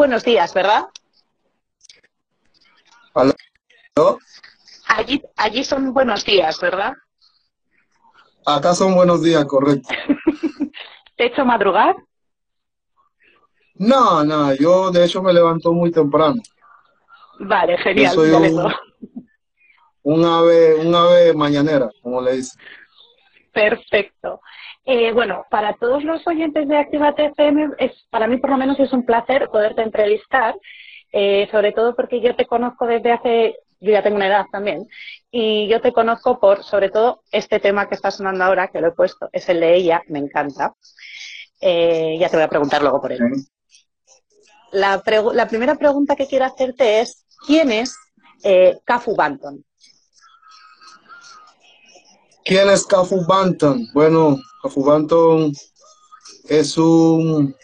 buenos 0.00 0.24
días, 0.24 0.54
¿verdad? 0.54 0.86
¿Aló? 3.12 4.18
Allí, 4.88 5.22
allí 5.36 5.62
son 5.62 5.92
buenos 5.92 6.24
días, 6.24 6.58
¿verdad? 6.58 6.94
Acá 8.46 8.74
son 8.74 8.94
buenos 8.94 9.22
días, 9.22 9.44
correcto. 9.44 9.90
¿Te 11.16 11.24
he 11.24 11.26
hecho 11.26 11.44
madrugar? 11.44 11.96
No, 13.74 14.24
no, 14.24 14.54
yo 14.54 14.90
de 14.90 15.04
hecho 15.04 15.22
me 15.22 15.34
levanto 15.34 15.70
muy 15.74 15.90
temprano. 15.90 16.40
Vale, 17.38 17.76
genial. 17.76 18.16
Yo 18.16 18.22
soy 18.22 18.30
un-. 18.30 18.72
Un 20.02 20.24
ave, 20.24 20.76
un 20.76 20.94
ave 20.94 21.34
mañanera, 21.34 21.90
como 22.00 22.22
le 22.22 22.36
dicen. 22.36 22.58
Perfecto. 23.52 24.40
Eh, 24.86 25.12
bueno, 25.12 25.44
para 25.50 25.74
todos 25.74 26.02
los 26.04 26.26
oyentes 26.26 26.66
de 26.66 26.76
Activate 26.78 27.26
FM, 27.26 27.70
es, 27.78 27.92
para 28.10 28.26
mí 28.26 28.38
por 28.38 28.50
lo 28.50 28.56
menos 28.56 28.78
es 28.80 28.92
un 28.92 29.04
placer 29.04 29.48
poderte 29.50 29.82
entrevistar, 29.82 30.56
eh, 31.12 31.48
sobre 31.50 31.72
todo 31.72 31.94
porque 31.94 32.20
yo 32.20 32.34
te 32.34 32.46
conozco 32.46 32.86
desde 32.86 33.12
hace, 33.12 33.56
yo 33.78 33.92
ya 33.92 34.02
tengo 34.02 34.16
una 34.16 34.26
edad 34.26 34.46
también, 34.50 34.88
y 35.30 35.68
yo 35.68 35.80
te 35.80 35.92
conozco 35.92 36.40
por, 36.40 36.64
sobre 36.64 36.88
todo, 36.90 37.22
este 37.30 37.60
tema 37.60 37.88
que 37.88 37.94
está 37.94 38.10
sonando 38.10 38.42
ahora, 38.44 38.68
que 38.68 38.80
lo 38.80 38.88
he 38.88 38.92
puesto, 38.92 39.28
es 39.32 39.48
el 39.48 39.60
de 39.60 39.74
ella, 39.76 40.02
me 40.08 40.18
encanta. 40.18 40.74
Eh, 41.60 42.16
ya 42.18 42.28
te 42.30 42.36
voy 42.36 42.44
a 42.44 42.48
preguntar 42.48 42.80
luego 42.80 43.00
por 43.02 43.12
él. 43.12 43.20
La, 44.72 45.02
pregu- 45.02 45.34
la 45.34 45.46
primera 45.46 45.74
pregunta 45.74 46.16
que 46.16 46.26
quiero 46.26 46.46
hacerte 46.46 47.00
es, 47.00 47.26
¿quién 47.46 47.70
es 47.70 47.94
eh, 48.44 48.78
Cafu 48.84 49.14
Banton? 49.14 49.62
¿Quién 52.44 52.68
es 52.70 52.86
Cafu 52.86 53.24
Banton? 53.26 53.86
Bueno, 53.92 54.38
Cafu 54.62 54.84
Banton 54.84 55.52
es 56.48 56.76
un, 56.76 57.54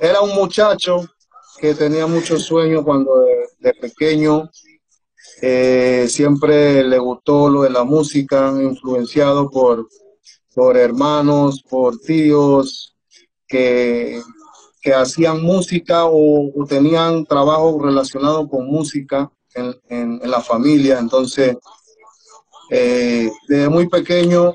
era 0.00 0.20
un 0.20 0.34
muchacho 0.34 1.04
que 1.58 1.74
tenía 1.74 2.06
muchos 2.06 2.42
sueños 2.44 2.84
cuando 2.84 3.10
de, 3.58 3.74
pequeño. 3.74 4.50
Eh, 5.40 6.06
siempre 6.08 6.84
le 6.84 6.98
gustó 6.98 7.48
lo 7.48 7.62
de 7.62 7.70
la 7.70 7.84
música, 7.84 8.52
influenciado 8.60 9.50
por, 9.50 9.88
por 10.54 10.76
hermanos, 10.76 11.62
por 11.68 11.98
tíos 11.98 12.94
que, 13.48 14.20
que 14.80 14.94
hacían 14.94 15.42
música 15.42 16.04
o, 16.06 16.52
tenían 16.68 17.24
trabajo 17.24 17.80
relacionado 17.82 18.48
con 18.48 18.66
música 18.66 19.30
en, 19.54 19.74
en- 19.88 20.20
en 20.22 20.30
la 20.30 20.40
familia. 20.40 20.98
Entonces, 20.98 21.56
eh, 22.70 23.30
desde 23.48 23.68
muy 23.68 23.88
pequeño 23.88 24.52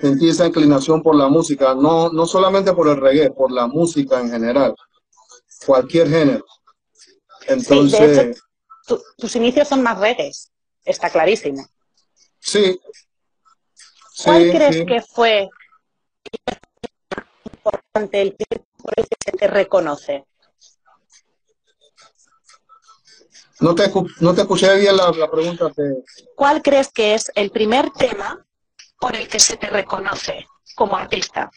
sentí 0.00 0.28
esa 0.28 0.46
inclinación 0.46 1.02
por 1.02 1.14
la 1.16 1.28
música, 1.28 1.74
no, 1.74 2.10
no 2.10 2.26
solamente 2.26 2.72
por 2.72 2.88
el 2.88 2.96
reggae, 2.98 3.30
por 3.30 3.50
la 3.50 3.66
música 3.66 4.20
en 4.20 4.30
general, 4.30 4.74
cualquier 5.66 6.08
género. 6.08 6.44
Entonces, 7.48 8.18
hecho, 8.18 8.40
Tu- 8.86 9.02
tus 9.16 9.36
inicios 9.36 9.66
son 9.68 9.82
más 9.82 9.98
reggaes, 9.98 10.50
está 10.84 11.10
clarísimo. 11.10 11.64
sí. 12.38 12.78
¿Cuál 14.24 14.42
sí, 14.44 14.50
crees 14.50 14.76
sí. 14.76 14.86
que 14.86 15.02
fue 15.02 15.48
importante 17.52 18.22
el 18.22 18.36
que 18.36 18.46
por 18.82 18.94
el 18.96 19.04
que 19.08 19.16
se 19.24 19.32
te 19.32 19.46
reconoce? 19.46 20.24
No 23.60 23.74
te, 23.74 23.90
no 24.20 24.34
te 24.34 24.40
escuché 24.42 24.74
bien 24.78 24.96
la, 24.96 25.10
la 25.10 25.30
pregunta. 25.30 25.70
te- 25.70 26.02
¿Cuál 26.34 26.62
crees 26.62 26.90
que 26.92 27.14
es 27.14 27.30
el 27.34 27.50
primer 27.50 27.90
tema 27.90 28.45
por 28.98 29.14
el 29.14 29.28
que 29.28 29.38
se 29.38 29.56
te 29.56 29.68
reconoce 29.68 30.46
como 30.74 30.96
artista? 30.96 31.50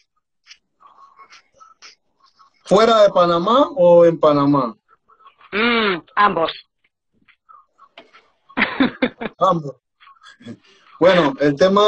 ¿Fuera 2.66 3.04
de 3.04 3.10
Panamá 3.10 3.70
o 3.76 4.06
en 4.06 4.20
Panamá? 4.20 4.78
Mm, 5.52 6.04
ambos. 6.16 6.52
Ambos. 9.40 9.76
Bueno, 11.00 11.34
el 11.40 11.56
tema 11.56 11.82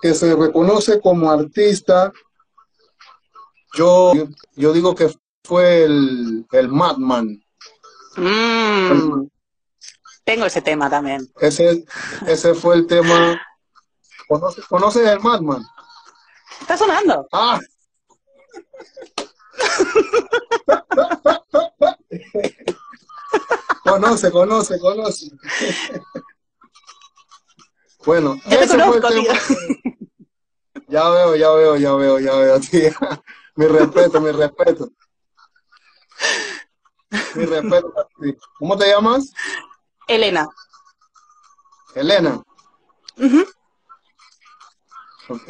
que 0.00 0.14
se 0.14 0.34
reconoce 0.34 1.00
como 1.00 1.30
artista, 1.30 2.12
yo, 3.74 4.12
yo 4.54 4.72
digo 4.72 4.94
que 4.94 5.14
fue 5.44 5.84
el, 5.84 6.46
el 6.50 6.68
Madman. 6.68 7.40
Mm, 8.16 9.28
tengo 10.24 10.46
ese 10.46 10.62
tema 10.62 10.90
también. 10.90 11.26
Ese, 11.40 11.84
ese 12.26 12.54
fue 12.54 12.76
el 12.76 12.86
tema. 12.86 13.40
¿Conoces, 14.28 14.66
conoces 14.66 15.08
el 15.08 15.20
Madman? 15.20 15.62
Está 16.60 16.76
sonando. 16.76 17.26
Ah. 17.32 17.58
conoce, 23.84 24.30
conoce, 24.30 24.78
conoce. 24.80 25.26
Bueno, 28.04 28.36
Yo 28.46 28.58
te 28.58 28.64
ese 28.64 28.78
fue 28.78 28.96
el 28.96 29.02
conozco, 29.02 29.08
tema 29.08 29.38
que- 29.46 29.98
Ya 30.88 31.08
veo, 31.10 31.36
ya 31.36 31.50
veo, 31.50 31.76
ya 31.76 31.92
veo, 31.94 32.18
ya 32.18 32.34
veo, 32.34 32.60
tía. 32.60 32.94
Mi 33.56 33.66
respeto, 33.66 34.20
mi 34.20 34.30
respeto. 34.30 34.88
Mi 37.34 37.44
respeto. 37.44 37.92
¿Cómo 38.58 38.76
te 38.78 38.88
llamas? 38.88 39.32
Elena. 40.06 40.48
Elena. 41.94 42.40
Ujú. 43.16 43.44
Ok. 45.28 45.48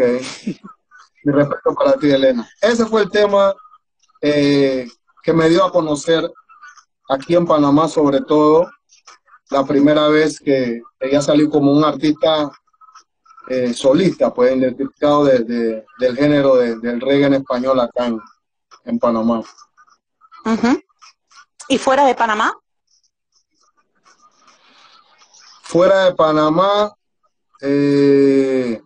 Mi 1.25 1.33
respeto 1.33 1.75
para 1.75 1.93
ti, 1.95 2.11
Elena. 2.11 2.49
Ese 2.61 2.87
fue 2.87 3.03
el 3.03 3.11
tema 3.11 3.55
eh, 4.21 4.89
que 5.23 5.33
me 5.33 5.49
dio 5.49 5.65
a 5.65 5.71
conocer 5.73 6.31
aquí 7.09 7.35
en 7.37 7.47
Panamá, 7.47 7.89
sobre 7.89 8.21
todo, 8.23 8.69
la 9.51 9.65
primera 9.65 10.09
vez 10.09 10.39
que 10.41 10.83
ella 11.01 11.23
salió 11.23 11.49
como 11.51 11.73
un 11.73 11.85
artista 11.85 12.51
eh, 13.49 13.73
solista, 13.73 14.33
pues 14.35 14.55
identificado 14.55 15.25
de- 15.25 15.39
de- 15.45 15.87
del 15.99 16.17
género 16.17 16.57
de- 16.57 16.77
del 16.81 17.01
reggae 17.01 17.27
en 17.27 17.35
español 17.35 17.81
acá 17.81 18.07
en, 18.07 18.21
en 18.85 18.99
Panamá. 18.99 19.43
¿Y 21.69 21.79
fuera 21.79 22.05
de 22.07 22.15
Panamá? 22.15 22.55
Fuera 25.63 26.05
de 26.07 26.15
Panamá, 26.15 26.95
eh, 27.61 28.83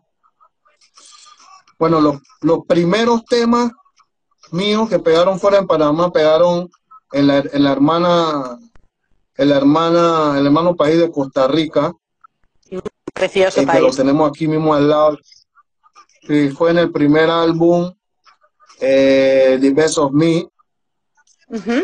bueno, 1.83 2.01
los, 2.01 2.21
los 2.43 2.61
primeros 2.65 3.25
temas 3.25 3.73
míos 4.53 4.89
que 4.89 5.01
pegaron 5.01 5.41
fuera 5.41 5.61
de 5.61 5.67
Panamá 5.67 6.13
pegaron 6.13 6.71
en 7.11 7.27
la, 7.27 7.39
en 7.39 7.65
la 7.65 7.73
hermana, 7.73 8.57
en 9.37 9.49
la 9.49 9.57
hermana, 9.57 10.39
el 10.39 10.47
hermano 10.47 10.77
país 10.77 11.01
de 11.01 11.11
Costa 11.11 11.49
Rica, 11.49 11.93
Precioso 13.13 13.61
eh, 13.63 13.67
que 13.67 13.81
lo 13.81 13.91
tenemos 13.91 14.31
aquí 14.31 14.47
mismo 14.47 14.73
al 14.75 14.89
lado. 14.89 15.19
Sí, 16.29 16.51
fue 16.51 16.71
en 16.71 16.79
el 16.79 16.93
primer 16.93 17.29
álbum, 17.29 17.93
eh, 18.81 19.59
The 19.61 19.71
Best 19.73 19.99
of 19.99 20.13
Me, 20.13 20.47
Ujú. 21.49 21.83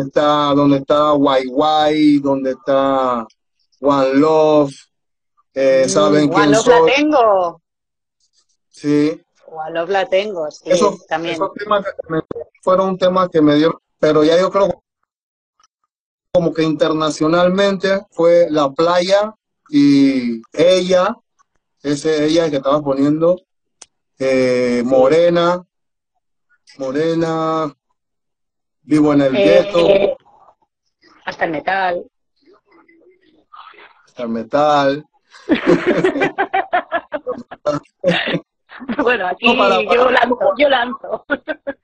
está 0.00 0.52
donde 0.54 0.76
está 0.76 1.14
Why, 1.14 2.18
donde 2.18 2.50
está 2.50 3.26
One 3.80 4.14
Love, 4.16 4.74
eh, 5.54 5.88
saben 5.88 6.26
Mm, 6.26 6.28
quién 6.28 6.42
One 6.42 6.52
Love 6.52 6.66
la 6.66 6.76
soy. 6.78 6.92
tengo. 6.94 7.63
Sí, 8.84 9.18
One 9.46 9.70
Love 9.72 9.88
la 9.88 10.06
tengo, 10.06 10.50
sí, 10.50 10.64
Esos, 10.66 11.06
también. 11.06 11.36
esos 11.36 11.54
temas 11.54 11.86
me- 12.06 12.20
fueron 12.60 12.98
temas 12.98 13.30
que 13.30 13.40
me 13.40 13.54
dio, 13.54 13.80
pero 13.98 14.22
ya 14.22 14.38
yo 14.38 14.50
creo 14.50 14.84
como 16.30 16.52
que 16.52 16.64
internacionalmente 16.64 18.04
fue 18.10 18.46
La 18.50 18.70
Playa 18.72 19.32
y 19.70 20.42
ella, 20.52 21.16
ese 21.82 22.26
ella 22.26 22.50
que 22.50 22.56
estaba 22.56 22.82
poniendo, 22.82 23.40
eh, 24.18 24.82
Morena, 24.84 25.64
Morena, 26.76 27.74
Vivo 28.82 29.14
en 29.14 29.22
el 29.22 29.34
Eh, 29.36 29.44
Gueto, 29.44 29.88
hasta 31.24 31.46
el 31.46 31.52
metal. 31.52 32.04
el 34.18 34.28
Metal. 34.28 35.06
bueno, 39.04 39.26
aquí 39.28 39.46
No, 39.46 39.56
para- 39.58 39.76
para- 39.76 39.94
yo 39.94 40.10
lanzo, 40.10 40.38
yo 40.58 40.68
lanzo. 40.68 41.24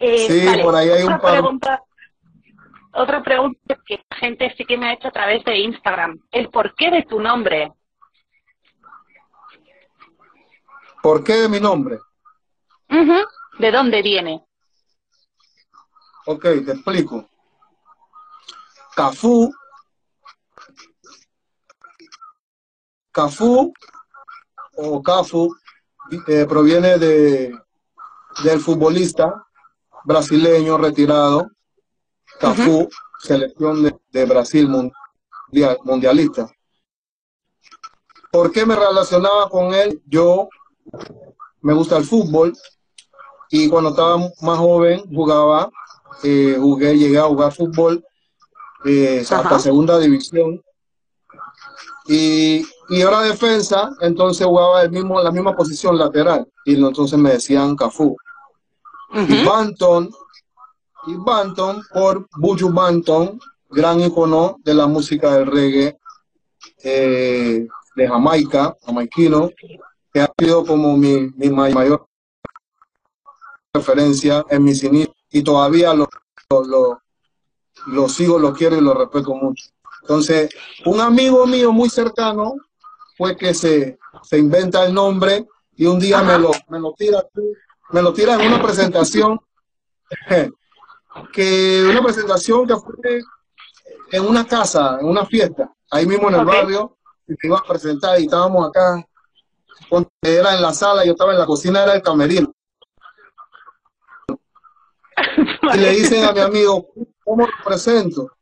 Eh, 0.00 0.26
Sí, 0.28 0.62
por 0.62 0.74
ahí 0.74 0.90
hay 0.90 1.02
un 1.04 1.12
otra 1.14 1.22
par. 1.22 1.32
Pregunta, 1.32 1.82
otra 2.92 3.22
pregunta 3.22 3.78
que 3.86 4.04
la 4.10 4.16
gente 4.18 4.52
sí 4.56 4.64
que 4.64 4.76
me 4.76 4.88
ha 4.88 4.92
hecho 4.92 5.08
a 5.08 5.12
través 5.12 5.44
de 5.44 5.56
Instagram. 5.58 6.18
El 6.30 6.50
porqué 6.50 6.90
de 6.90 7.02
tu 7.04 7.20
nombre. 7.20 7.72
¿Por 11.02 11.22
qué 11.24 11.34
de 11.34 11.48
mi 11.48 11.60
nombre? 11.60 12.00
Ujú. 12.90 13.24
¿De 13.58 13.70
dónde 13.70 14.02
viene? 14.02 14.44
Ok, 16.26 16.42
te 16.42 16.72
explico. 16.72 17.28
Cafú. 18.96 19.50
Cafú 23.12 23.72
o 24.76 25.02
Cafu 25.02 25.54
eh, 26.26 26.46
proviene 26.48 26.98
de, 26.98 27.54
del 28.42 28.60
futbolista 28.60 29.46
brasileño 30.04 30.76
retirado, 30.78 31.50
Cafú, 32.38 32.88
selección 33.20 33.98
de, 34.10 34.24
Brasil 34.26 34.68
mundial, 34.68 35.78
mundialista. 35.84 36.50
¿Por 38.30 38.50
qué 38.50 38.66
me 38.66 38.74
relacionaba 38.74 39.48
con 39.48 39.72
él? 39.72 40.02
Yo 40.06 40.48
me 41.60 41.72
gusta 41.72 41.96
el 41.96 42.04
fútbol 42.04 42.52
y 43.50 43.68
cuando 43.68 43.90
estaba 43.90 44.18
más 44.18 44.58
joven 44.58 45.04
jugaba, 45.14 45.70
eh, 46.22 46.56
jugué, 46.58 46.98
llegué 46.98 47.18
a 47.18 47.24
jugar 47.24 47.52
fútbol 47.52 48.04
eh, 48.84 49.20
hasta 49.20 49.58
segunda 49.58 49.98
división 49.98 50.62
y, 52.06 52.66
y 52.88 53.00
era 53.00 53.22
defensa, 53.22 53.90
entonces 54.00 54.46
jugaba 54.46 54.82
el 54.82 54.90
mismo, 54.90 55.20
la 55.20 55.30
misma 55.30 55.54
posición 55.56 55.96
lateral 55.98 56.46
y 56.64 56.74
entonces 56.74 57.18
me 57.18 57.32
decían 57.32 57.76
Cafú. 57.76 58.16
Y 59.12 59.44
Banton, 59.44 60.10
y 61.06 61.14
Banton 61.14 61.82
por 61.92 62.26
Buju 62.36 62.72
Banton, 62.72 63.38
gran 63.70 64.00
icono 64.00 64.56
de 64.64 64.74
la 64.74 64.86
música 64.86 65.34
del 65.34 65.46
reggae 65.46 65.98
eh, 66.82 67.66
de 67.94 68.08
Jamaica, 68.08 68.76
jamaiquino, 68.84 69.50
que 70.12 70.20
ha 70.20 70.32
sido 70.36 70.64
como 70.64 70.96
mi, 70.96 71.30
mi 71.36 71.50
mayor 71.50 72.06
referencia 73.72 74.44
en 74.50 74.64
mis 74.64 74.82
inicios 74.82 75.14
y 75.30 75.42
todavía 75.42 75.94
lo, 75.94 76.08
lo, 76.48 77.00
lo, 77.86 78.08
sigo, 78.08 78.38
lo 78.38 78.52
quiero 78.52 78.76
y 78.76 78.80
lo 78.80 78.94
respeto 78.94 79.34
mucho. 79.34 79.66
Entonces, 80.02 80.50
un 80.84 81.00
amigo 81.00 81.46
mío 81.46 81.72
muy 81.72 81.88
cercano 81.88 82.54
fue 83.16 83.36
que 83.36 83.54
se, 83.54 83.98
se 84.22 84.38
inventa 84.38 84.84
el 84.84 84.94
nombre 84.94 85.46
y 85.76 85.86
un 85.86 85.98
día 85.98 86.22
me 86.22 86.38
lo, 86.38 86.50
me 86.68 86.78
lo 86.78 86.92
tira 86.92 87.22
me 87.90 88.02
lo 88.02 88.12
tira 88.12 88.34
en 88.34 88.52
una 88.52 88.62
presentación 88.62 89.40
que 91.32 91.86
una 91.88 92.02
presentación 92.02 92.66
que 92.66 92.76
fue 92.76 93.20
en 94.12 94.26
una 94.26 94.46
casa, 94.46 94.98
en 95.00 95.06
una 95.06 95.24
fiesta, 95.26 95.72
ahí 95.90 96.06
mismo 96.06 96.28
en 96.28 96.36
el 96.36 96.44
barrio, 96.44 96.96
y 97.26 97.32
me 97.32 97.38
iba 97.44 97.58
a 97.58 97.62
presentar 97.62 98.20
y 98.20 98.24
estábamos 98.24 98.68
acá, 98.68 99.04
era 100.22 100.54
en 100.54 100.62
la 100.62 100.72
sala, 100.72 101.04
yo 101.04 101.12
estaba 101.12 101.32
en 101.32 101.38
la 101.38 101.46
cocina, 101.46 101.82
era 101.82 101.94
el 101.94 102.02
camerino. 102.02 102.52
Y 105.74 105.78
le 105.78 105.90
dicen 105.90 106.24
a 106.24 106.32
mi 106.32 106.40
amigo, 106.40 106.88
¿cómo 107.24 107.46
lo 107.46 107.52
presento? 107.64 108.33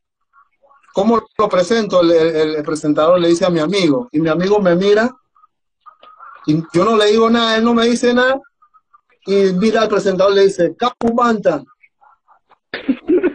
¿Cómo 0.93 1.23
lo 1.39 1.49
presento? 1.49 2.01
El, 2.03 2.63
presentador 2.63 3.19
le 3.19 3.29
dice 3.29 3.47
a 3.47 3.51
mi 3.51 3.61
amigo, 3.61 4.09
y 4.13 4.21
mi 4.21 4.29
amigo 4.29 4.59
me 4.61 4.75
mira, 4.75 5.11
y 6.47 6.63
yo 6.73 6.85
no 6.85 6.97
le 6.97 7.07
digo 7.07 7.31
nada, 7.31 7.57
él 7.57 7.65
no 7.65 7.73
me 7.73 7.87
dice 7.87 8.13
nada, 8.13 8.41
y 9.25 9.53
mira 9.55 9.83
al 9.83 9.89
presentador 9.89 10.35
le 10.35 10.45
dice, 10.45 10.75
Capu 10.77 11.15
Manta. 11.15 11.63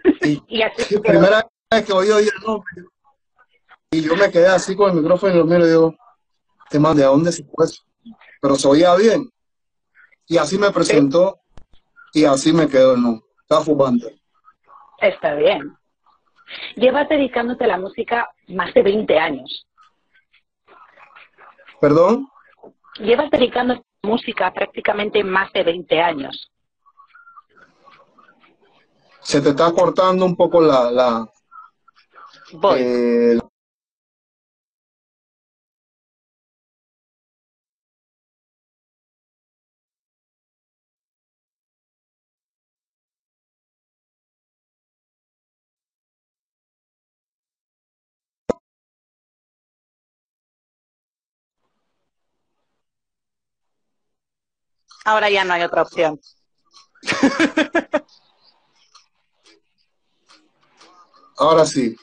Y, 0.50 0.62
así 0.62 1.00
primera 1.00 1.48
vez 1.72 1.86
que 1.86 1.94
oí 1.94 2.10
el 2.10 2.30
nombre, 2.46 2.84
y 3.92 4.02
yo 4.02 4.14
me 4.18 4.30
quedé 4.30 4.48
así 4.48 4.76
con 4.76 4.90
el 4.90 4.98
micrófono 4.98 5.34
y 5.34 5.38
lo 5.38 5.46
miro 5.46 5.66
y 5.66 5.70
digo, 5.70 5.96
te 6.70 6.80
mande, 6.80 7.06
¿a 7.06 7.08
dónde 7.08 7.32
se 7.32 7.46
fue 7.46 7.66
Pero 8.42 8.56
se 8.56 8.68
oía 8.68 8.94
bien. 8.96 9.32
Y 10.26 10.38
así 10.38 10.58
me 10.58 10.70
presentó 10.72 11.40
y 12.12 12.26
así 12.26 12.52
me 12.52 12.68
quedó 12.68 12.96
el 12.96 13.02
nombre, 13.02 13.26
Capu. 13.48 13.78
Está 15.00 15.36
bien. 15.36 15.78
Llevas 16.76 17.10
dedicándote 17.10 17.66
a 17.66 17.68
la 17.68 17.78
música 17.78 18.30
más 18.48 18.74
de 18.74 18.84
20 18.84 19.20
años. 19.20 19.68
¿Perdón? 21.80 22.30
Llevas 23.00 23.30
dedicándote 23.30 23.82
a 23.82 24.08
la 24.08 24.10
música 24.10 24.54
prácticamente 24.54 25.24
más 25.24 25.52
de 25.54 25.64
20 25.64 26.02
años. 26.02 26.52
Se 29.20 29.42
te 29.42 29.50
está 29.50 29.72
cortando 29.72 30.26
un 30.26 30.36
poco 30.36 30.62
la... 30.62 30.90
la 30.92 31.28
Voy. 32.54 32.80
Eh, 32.82 33.40
Ahora 55.08 55.30
ya 55.30 55.46
no 55.46 55.54
hay 55.54 55.62
otra 55.62 55.84
opción. 55.84 56.20
Ahora 61.38 61.66
sí. 61.66 61.96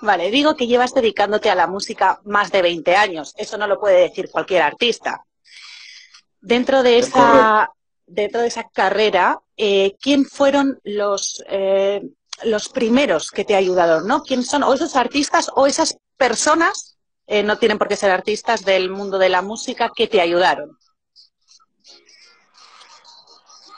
Vale, 0.00 0.30
digo 0.30 0.56
que 0.56 0.66
llevas 0.66 0.94
dedicándote 0.94 1.50
a 1.50 1.54
la 1.54 1.66
música 1.66 2.22
más 2.24 2.50
de 2.50 2.62
20 2.62 2.96
años. 2.96 3.34
Eso 3.36 3.58
no 3.58 3.66
lo 3.66 3.78
puede 3.78 4.00
decir 4.00 4.30
cualquier 4.30 4.62
artista. 4.62 5.26
Dentro 6.40 6.82
de 6.82 7.00
esa, 7.00 7.70
dentro 8.06 8.40
de 8.40 8.46
esa 8.46 8.66
carrera, 8.66 9.38
eh, 9.58 9.94
¿quién 10.00 10.24
fueron 10.24 10.80
los, 10.84 11.44
eh, 11.50 12.00
los 12.44 12.70
primeros 12.70 13.30
que 13.30 13.44
te 13.44 13.56
ayudaron? 13.56 14.06
¿no? 14.08 14.22
¿Quién 14.22 14.42
son 14.42 14.62
o 14.62 14.72
esos 14.72 14.96
artistas 14.96 15.50
o 15.54 15.66
esas 15.66 15.98
personas, 16.16 16.96
eh, 17.26 17.42
no 17.42 17.58
tienen 17.58 17.76
por 17.76 17.88
qué 17.88 17.96
ser 17.96 18.10
artistas 18.10 18.64
del 18.64 18.88
mundo 18.88 19.18
de 19.18 19.28
la 19.28 19.42
música, 19.42 19.92
que 19.94 20.06
te 20.06 20.22
ayudaron? 20.22 20.78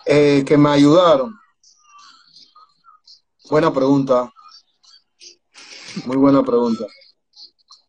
Eh, 0.07 0.45
que 0.47 0.59
me 0.59 0.69
ayudaron. 0.69 1.35
Buena 3.49 3.73
pregunta. 3.73 4.31
Muy 6.05 6.17
buena 6.17 6.43
pregunta. 6.43 6.85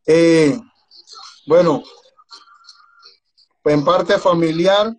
Eh, 0.05 0.57
bueno, 1.45 1.83
en 3.65 3.83
parte 3.83 4.17
familiar, 4.17 4.95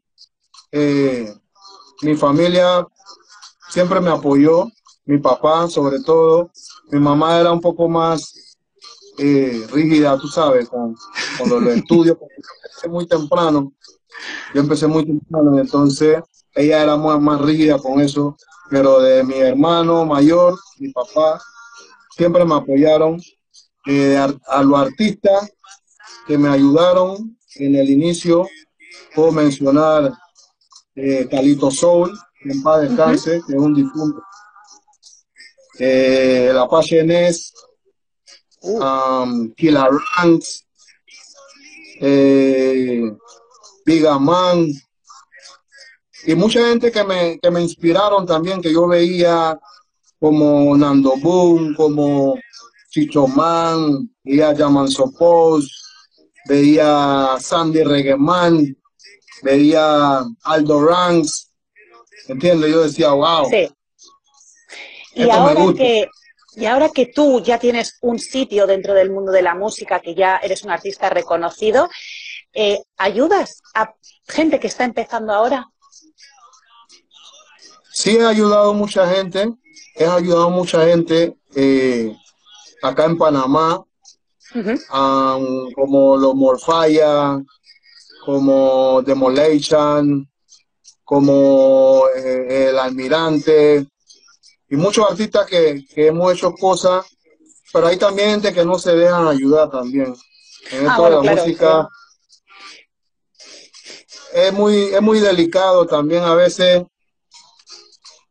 eh, 0.73 1.35
mi 2.03 2.17
familia 2.17 2.87
siempre 3.71 4.01
me 4.01 4.11
apoyó, 4.11 4.67
mi 5.07 5.19
papá 5.19 5.69
sobre 5.69 6.01
todo, 6.01 6.51
mi 6.91 6.99
mamá 6.99 7.41
era 7.41 7.53
un 7.53 7.61
poco 7.61 7.89
más 7.89 8.35
rígida, 9.17 10.19
tú 10.19 10.29
sabes, 10.29 10.69
con, 10.69 10.95
con 11.39 11.49
los 11.49 11.63
estudios, 11.77 12.19
empecé 12.21 12.89
muy 12.89 13.07
temprano, 13.07 13.73
yo 14.53 14.61
empecé 14.61 14.87
muy 14.87 15.07
temprano, 15.07 15.59
entonces 15.59 16.19
ella 16.57 16.83
era 16.83 16.97
más, 16.97 17.41
rígida 17.43 17.79
con 17.79 18.01
eso, 18.01 18.37
pero 18.71 19.01
de 19.01 19.23
mi 19.23 19.35
hermano 19.35 20.05
mayor, 20.07 20.59
mi 20.79 20.89
papá, 20.91 21.41
siempre 22.17 22.45
me 22.45 22.55
apoyaron. 22.55 23.21
Eh, 23.89 24.17
a, 24.17 24.63
los 24.63 24.81
artistas 24.81 25.53
que 26.27 26.37
me 26.37 26.49
ayudaron 26.49 27.39
en 27.57 27.77
el 27.77 27.89
inicio, 27.89 28.49
puedo 29.15 29.31
mencionar 29.31 30.13
eh, 30.97 31.29
Calito 31.31 31.71
Soul, 31.71 32.19
en 32.41 32.63
paz 32.63 32.83
descanse, 32.83 33.43
que 33.47 33.53
es 33.53 33.59
un 33.59 33.75
difunto. 33.75 34.21
Eh, 35.79 36.49
el 36.51 36.59
Apache 36.59 37.05
Ness, 37.05 37.53
um, 38.63 39.53
Killer 39.55 39.91
Ranks, 40.17 40.67
eh, 42.01 43.03
Man, 44.21 44.73
y 46.27 46.35
mucha 46.35 46.67
gente 46.69 46.91
que 46.91 47.05
me, 47.05 47.39
que 47.39 47.51
me 47.51 47.63
inspiraron 47.63 48.27
también, 48.27 48.61
que 48.61 48.73
yo 48.73 48.89
veía 48.89 49.59
como 50.19 50.77
Nando 50.77 51.17
Boom, 51.19 51.75
como 51.75 52.37
Chicho 52.91 53.29
Man, 53.29 54.11
veía 54.25 54.53
Yaman 54.53 54.89
Sopos, 54.89 55.87
veía 56.49 57.37
Sandy 57.39 57.85
Regeman, 57.85 58.77
veía 59.43 60.25
Aldo 60.43 60.85
Ranks, 60.85 61.53
¿entiendes? 62.27 62.73
Yo 62.73 62.83
decía, 62.83 63.11
wow. 63.13 63.49
Sí. 63.49 63.69
Y 65.15 65.31
ahora, 65.31 65.73
que, 65.75 66.09
y 66.57 66.67
ahora 66.67 66.89
que 66.89 67.07
tú 67.07 67.41
ya 67.41 67.59
tienes 67.59 67.99
un 68.03 68.19
sitio 68.19 68.67
dentro 68.67 68.95
del 68.95 69.11
mundo 69.11 69.31
de 69.31 69.43
la 69.43 69.55
música, 69.55 70.01
que 70.01 70.15
ya 70.15 70.39
eres 70.39 70.65
un 70.65 70.71
artista 70.71 71.09
reconocido, 71.09 71.89
eh, 72.53 72.81
¿ayudas 72.97 73.63
a 73.75 73.95
gente 74.27 74.59
que 74.59 74.67
está 74.67 74.85
empezando 74.85 75.33
ahora? 75.33 75.69
Sí 77.97 78.11
he 78.19 78.27
ayudado 78.27 78.73
a 78.73 78.75
mucha 78.75 79.09
gente, 79.09 79.55
he 79.95 80.05
ayudado 80.05 80.49
a 80.49 80.51
mucha 80.51 80.85
gente 80.85 81.35
eh, 81.55 82.15
acá 82.83 83.07
en 83.07 83.17
Panamá, 83.17 83.83
como 85.75 86.19
los 86.19 86.35
Morfaya, 86.35 87.43
como 88.27 89.01
Demolition, 89.01 90.31
como 91.05 92.03
eh, 92.15 92.69
el 92.69 92.79
Almirante, 92.79 93.87
y 94.69 94.77
muchos 94.77 95.11
artistas 95.11 95.47
que, 95.47 95.87
hemos 95.97 96.35
hecho 96.35 96.53
cosas, 96.53 97.07
pero 97.73 97.87
hay 97.87 97.97
también 97.97 98.33
gente 98.33 98.53
que 98.53 98.67
no 98.67 98.79
se 98.79 98.95
dejan 98.95 99.27
ayudar 99.27 99.71
también. 99.71 100.15
En 100.71 100.87
esto 100.87 101.07
ah, 101.07 101.09
de 101.09 101.17
la 101.17 101.35
música 101.35 101.89
es 104.35 104.53
muy, 104.53 104.83
es 104.83 105.01
muy 105.01 105.19
delicado 105.19 105.87
también 105.87 106.25
a 106.25 106.35
veces 106.35 106.83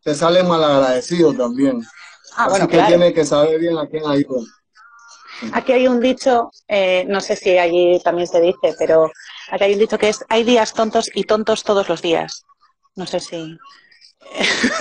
te 0.06 0.14
sale 0.14 0.44
malagradecido 0.44 1.34
también. 1.34 1.84
Ah, 2.38 2.46
Así 2.46 2.68
que 2.68 2.80
tiene 2.84 3.12
que 3.12 3.26
saber 3.26 3.60
bien 3.60 3.76
a 3.76 3.88
quién. 3.88 4.04
Aquí 5.52 5.72
hay 5.72 5.88
un 5.88 6.00
dicho, 6.00 6.52
eh, 6.68 7.06
no 7.08 7.20
sé 7.22 7.36
si 7.36 7.58
allí 7.58 8.00
también 8.04 8.28
se 8.28 8.40
dice, 8.40 8.76
pero 8.78 9.12
aquí 9.50 9.64
hay 9.64 9.74
un 9.74 9.80
dicho 9.80 9.98
que 9.98 10.10
es, 10.10 10.24
hay 10.30 10.44
días 10.44 10.74
tontos 10.74 11.10
y 11.16 11.24
tontos 11.24 11.64
todos 11.64 11.90
los 11.90 12.04
días. 12.04 12.46
No 12.96 13.08
sé 13.08 13.20
si... 13.20 13.58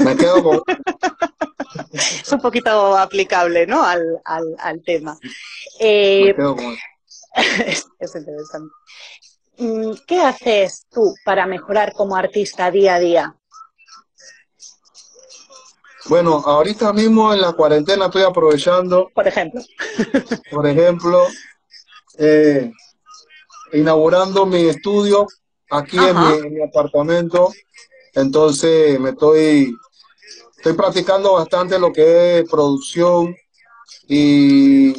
Me 0.01 0.15
quedo 0.15 0.43
con... 0.43 0.63
es 1.93 2.31
un 2.31 2.41
poquito 2.41 2.97
aplicable, 2.99 3.67
¿no? 3.67 3.83
Al, 3.83 4.21
al, 4.27 4.83
tema. 4.85 5.17
Me 5.23 6.29
eh, 6.29 6.35
quedo 6.37 6.55
con... 6.55 6.77
es, 7.67 7.87
es 7.99 8.15
interesante. 8.15 8.75
Mm, 9.57 9.93
¿Qué 10.07 10.21
haces 10.21 10.87
tú 10.91 11.15
para 11.25 11.47
mejorar 11.47 11.95
como 11.95 12.15
artista 12.15 12.71
día 12.71 12.97
a 12.97 13.01
día? 13.01 13.37
Bueno, 16.07 16.43
ahorita 16.45 16.93
mismo 16.93 17.33
en 17.33 17.41
la 17.41 17.53
cuarentena 17.53 18.07
estoy 18.07 18.23
aprovechando. 18.23 19.11
Por 19.15 19.27
ejemplo. 19.27 19.63
por 20.51 20.67
ejemplo, 20.67 21.27
eh, 22.19 22.71
inaugurando 23.73 24.45
mi 24.45 24.67
estudio 24.67 25.27
aquí 25.71 25.97
en 25.97 26.53
mi, 26.55 26.63
apartamento. 26.63 27.51
Entonces 28.15 29.01
me 29.01 29.11
estoy, 29.11 29.75
estoy 30.57 30.75
practicando 30.75 31.33
bastante 31.33 31.79
lo 31.79 31.93
que 31.93 32.39
es 32.39 32.51
producción 32.51 33.35
y, 34.07 34.95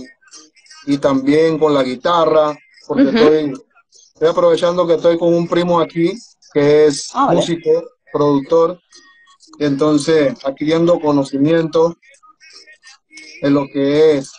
y 0.87 0.97
también 0.97 1.59
con 1.59 1.73
la 1.73 1.83
guitarra, 1.83 2.57
porque 2.87 3.03
estoy, 3.03 3.53
estoy 4.13 4.27
aprovechando 4.27 4.87
que 4.87 4.95
estoy 4.95 5.17
con 5.17 5.33
un 5.33 5.47
primo 5.47 5.79
aquí 5.79 6.13
que 6.51 6.85
es 6.85 7.09
ah, 7.13 7.31
músico, 7.31 7.69
productor 8.11 8.79
entonces 9.59 10.33
adquiriendo 10.43 10.99
conocimiento 10.99 11.97
en 13.41 13.53
lo 13.53 13.67
que 13.67 14.17
es 14.17 14.31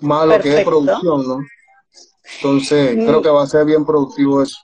más 0.00 0.26
lo 0.26 0.40
que 0.40 0.58
es 0.58 0.64
producción, 0.64 1.26
¿no? 1.26 1.38
Entonces, 2.36 2.96
mm. 2.96 3.06
creo 3.06 3.22
que 3.22 3.30
va 3.30 3.42
a 3.42 3.46
ser 3.46 3.64
bien 3.64 3.84
productivo 3.84 4.42
eso. 4.42 4.56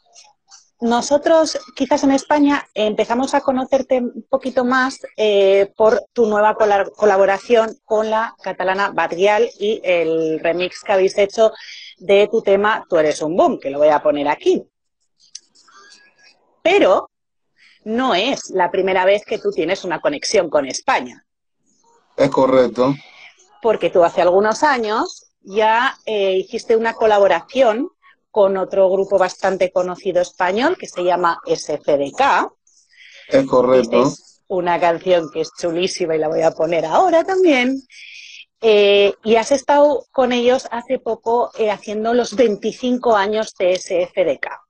Nosotros, 0.80 1.58
quizás 1.74 2.04
en 2.04 2.10
España, 2.10 2.66
empezamos 2.74 3.34
a 3.34 3.40
conocerte 3.40 4.00
un 4.00 4.26
poquito 4.28 4.64
más 4.64 5.00
eh, 5.16 5.72
por 5.76 6.04
tu 6.12 6.26
nueva 6.26 6.56
colaboración 6.56 7.78
con 7.84 8.10
la 8.10 8.34
catalana 8.42 8.90
Batguial 8.90 9.48
y 9.58 9.80
el 9.82 10.40
remix 10.40 10.82
que 10.82 10.92
habéis 10.92 11.16
hecho 11.16 11.52
de 11.96 12.28
tu 12.30 12.42
tema 12.42 12.84
Tú 12.88 12.98
eres 12.98 13.22
un 13.22 13.36
boom, 13.36 13.58
que 13.58 13.70
lo 13.70 13.78
voy 13.78 13.88
a 13.88 14.02
poner 14.02 14.28
aquí. 14.28 14.62
Pero 16.62 17.10
no 17.84 18.14
es 18.14 18.50
la 18.50 18.70
primera 18.70 19.04
vez 19.04 19.24
que 19.24 19.38
tú 19.38 19.50
tienes 19.50 19.84
una 19.84 20.00
conexión 20.00 20.50
con 20.50 20.66
España. 20.66 21.24
Es 22.16 22.30
correcto. 22.30 22.94
Porque 23.62 23.90
tú 23.90 24.04
hace 24.04 24.22
algunos 24.22 24.62
años 24.62 25.30
ya 25.40 25.96
eh, 26.06 26.36
hiciste 26.36 26.76
una 26.76 26.94
colaboración 26.94 27.88
con 28.30 28.56
otro 28.56 28.90
grupo 28.90 29.18
bastante 29.18 29.70
conocido 29.70 30.20
español 30.20 30.76
que 30.78 30.88
se 30.88 31.04
llama 31.04 31.40
SFDK. 31.46 32.50
Es 33.28 33.46
correcto. 33.46 34.02
Es 34.02 34.42
una 34.48 34.80
canción 34.80 35.30
que 35.32 35.42
es 35.42 35.50
chulísima 35.58 36.16
y 36.16 36.18
la 36.18 36.28
voy 36.28 36.42
a 36.42 36.50
poner 36.50 36.84
ahora 36.84 37.24
también. 37.24 37.80
Eh, 38.60 39.14
y 39.22 39.36
has 39.36 39.52
estado 39.52 40.06
con 40.10 40.32
ellos 40.32 40.66
hace 40.70 40.98
poco 40.98 41.50
eh, 41.58 41.70
haciendo 41.70 42.14
los 42.14 42.34
25 42.34 43.14
años 43.14 43.54
de 43.58 43.76
SFDK. 43.76 44.63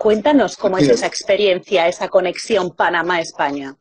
Cuéntanos 0.00 0.56
cómo 0.56 0.78
es 0.78 0.88
esa 0.88 1.06
experiencia, 1.06 1.86
esa 1.86 2.08
conexión 2.08 2.74
Panamá-España. 2.74 3.76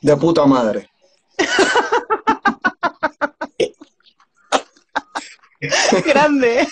De 0.00 0.16
puta 0.16 0.46
madre. 0.46 0.88
grande. 6.06 6.68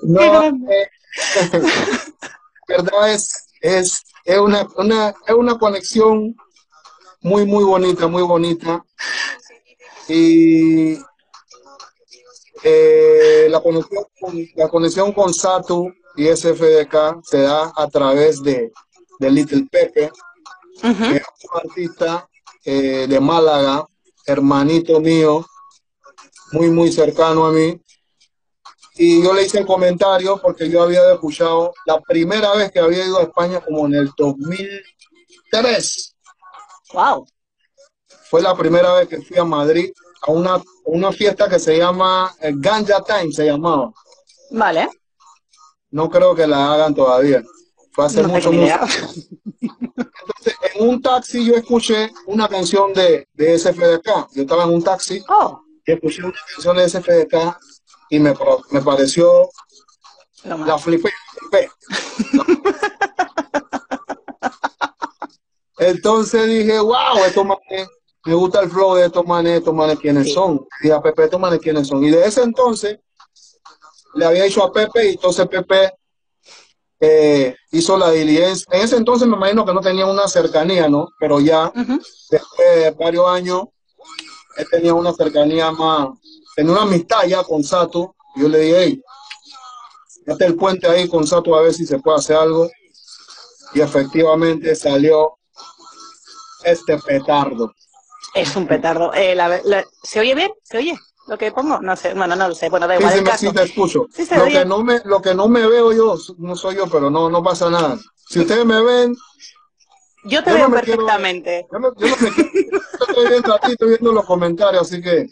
No, 0.00 0.46
eh, 0.46 0.90
verdad 2.66 3.12
es, 3.12 3.48
es, 3.60 4.02
es, 4.24 4.38
una, 4.38 4.66
una, 4.78 5.10
es 5.10 5.34
una 5.34 5.58
conexión 5.58 6.34
muy, 7.20 7.44
muy 7.44 7.64
bonita, 7.64 8.06
muy 8.06 8.22
bonita. 8.22 8.82
Y 10.08 10.96
eh, 12.62 13.46
la, 13.48 13.60
conexión 13.60 14.04
con, 14.20 14.46
la 14.54 14.68
conexión 14.68 15.12
con 15.12 15.32
Satu 15.32 15.92
y 16.16 16.26
SFDK 16.26 17.22
se 17.22 17.42
da 17.42 17.72
a 17.74 17.88
través 17.88 18.42
de, 18.42 18.70
de 19.18 19.30
Little 19.30 19.66
Pepe, 19.70 20.10
que 20.80 20.88
es 20.88 20.92
un 20.92 21.20
artista 21.54 22.28
eh, 22.64 23.06
de 23.08 23.20
Málaga, 23.20 23.86
hermanito 24.26 25.00
mío, 25.00 25.46
muy, 26.52 26.70
muy 26.70 26.92
cercano 26.92 27.46
a 27.46 27.52
mí. 27.52 27.80
Y 28.96 29.22
yo 29.22 29.32
le 29.32 29.44
hice 29.44 29.60
el 29.60 29.66
comentario 29.66 30.38
porque 30.42 30.68
yo 30.68 30.82
había 30.82 31.12
escuchado 31.12 31.72
la 31.86 31.98
primera 32.00 32.52
vez 32.54 32.70
que 32.70 32.80
había 32.80 33.06
ido 33.06 33.18
a 33.18 33.22
España 33.22 33.60
como 33.60 33.86
en 33.86 33.94
el 33.94 34.10
2003. 34.16 36.16
¡Wow! 36.92 37.26
Fue 38.28 38.42
la 38.42 38.54
primera 38.54 38.92
vez 38.94 39.08
que 39.08 39.22
fui 39.22 39.38
a 39.38 39.44
Madrid 39.44 39.90
a 40.22 40.30
una, 40.30 40.62
una 40.84 41.12
fiesta 41.12 41.48
que 41.48 41.58
se 41.58 41.78
llama 41.78 42.34
eh, 42.40 42.52
Ganja 42.54 43.02
Time, 43.02 43.32
se 43.32 43.46
llamaba. 43.46 43.92
Vale. 44.50 44.88
No 45.90 46.08
creo 46.08 46.34
que 46.34 46.46
la 46.46 46.74
hagan 46.74 46.94
todavía. 46.94 47.42
Fue 47.92 48.04
hace 48.06 48.22
mucho, 48.22 48.52
mucho. 48.52 48.74
Entonces, 49.60 50.54
en 50.74 50.88
un 50.88 51.02
taxi 51.02 51.44
yo 51.44 51.54
escuché 51.54 52.10
una 52.26 52.48
canción 52.48 52.92
de, 52.92 53.28
de 53.34 53.58
SFDK. 53.58 54.28
Yo 54.32 54.42
estaba 54.42 54.64
en 54.64 54.70
un 54.70 54.82
taxi 54.82 55.22
oh. 55.28 55.60
y 55.84 55.92
escuché 55.92 56.22
una 56.22 56.34
canción 56.54 56.76
de 56.76 56.88
SFDK 56.88 57.58
y 58.10 58.18
me, 58.20 58.34
me 58.70 58.82
pareció. 58.82 59.48
la 60.44 60.78
flipé. 60.78 61.10
Entonces 65.78 66.46
dije, 66.46 66.78
wow, 66.78 67.24
esto 67.26 67.42
más 67.44 67.58
me 68.24 68.34
gusta 68.34 68.60
el 68.60 68.70
flow 68.70 68.94
de 68.94 69.06
estos 69.06 69.26
manes, 69.26 69.58
estos 69.58 69.74
manes 69.74 69.98
quiénes 69.98 70.32
son. 70.32 70.66
Y 70.82 70.90
a 70.90 71.00
Pepe, 71.00 71.24
estos 71.24 71.40
manes 71.40 71.60
quiénes 71.60 71.88
son. 71.88 72.04
Y 72.04 72.10
de 72.10 72.26
ese 72.26 72.42
entonces 72.42 72.98
le 74.14 74.24
había 74.24 74.44
dicho 74.44 74.62
a 74.62 74.72
Pepe 74.72 75.06
y 75.06 75.08
entonces 75.10 75.46
Pepe 75.48 75.92
eh, 77.00 77.56
hizo 77.72 77.96
la 77.96 78.10
diligencia. 78.10 78.66
En 78.72 78.82
ese 78.82 78.96
entonces 78.96 79.26
me 79.26 79.36
imagino 79.36 79.64
que 79.64 79.72
no 79.72 79.80
tenía 79.80 80.06
una 80.06 80.28
cercanía, 80.28 80.88
¿no? 80.88 81.08
Pero 81.18 81.40
ya, 81.40 81.72
después 82.30 82.74
de 82.76 82.90
varios 82.90 83.26
años, 83.28 83.64
él 84.56 84.66
tenía 84.70 84.92
una 84.92 85.12
cercanía 85.12 85.70
más, 85.70 86.08
tenía 86.54 86.72
una 86.72 86.82
amistad 86.82 87.24
ya 87.26 87.42
con 87.42 87.64
Sato. 87.64 88.14
yo 88.36 88.48
le 88.48 88.58
dije, 88.58 88.76
hey, 88.78 89.02
este 90.26 90.44
el 90.44 90.56
puente 90.56 90.86
ahí 90.86 91.08
con 91.08 91.26
Sato 91.26 91.56
a 91.56 91.62
ver 91.62 91.72
si 91.72 91.86
se 91.86 91.98
puede 91.98 92.18
hacer 92.18 92.36
algo. 92.36 92.68
Y 93.72 93.80
efectivamente 93.80 94.74
salió 94.74 95.38
este 96.64 96.98
petardo. 96.98 97.72
Es 98.34 98.56
un 98.56 98.66
petardo. 98.66 99.12
Eh, 99.14 99.36
¿Se 100.02 100.20
oye 100.20 100.34
bien? 100.34 100.50
¿Se 100.62 100.78
oye? 100.78 100.96
¿Lo 101.26 101.38
que 101.38 101.52
pongo? 101.52 101.80
No 101.80 101.94
sé, 101.96 102.14
bueno, 102.14 102.34
no 102.34 102.48
lo 102.48 102.54
sé. 102.54 102.68
Bueno, 102.68 102.88
da 102.88 102.96
igual. 102.96 103.38
Sí, 103.38 103.46
sí, 103.46 103.52
te 103.52 103.62
escucho. 103.62 104.08
lo, 104.36 104.44
que 104.46 104.64
no 104.64 104.82
me, 104.82 105.00
lo 105.04 105.22
que 105.22 105.34
no 105.34 105.48
me 105.48 105.66
veo 105.66 105.92
yo, 105.92 106.16
no 106.38 106.56
soy 106.56 106.76
yo, 106.76 106.88
pero 106.88 107.10
no, 107.10 107.30
no 107.30 107.42
pasa 107.42 107.70
nada. 107.70 107.98
Si 108.28 108.40
ustedes 108.40 108.64
me 108.64 108.82
ven. 108.82 109.16
Yo 110.24 110.42
te 110.42 110.52
veo 110.52 110.70
perfectamente. 110.70 111.66
yo, 111.72 111.78
no, 111.78 111.94
yo 111.94 112.08
no 112.08 112.16
me 112.20 112.28
estoy 112.28 113.28
viendo 113.28 113.54
aquí, 113.54 113.72
estoy 113.72 113.88
viendo 113.88 114.12
los 114.12 114.24
comentarios, 114.24 114.82
así 114.82 115.00
que. 115.00 115.28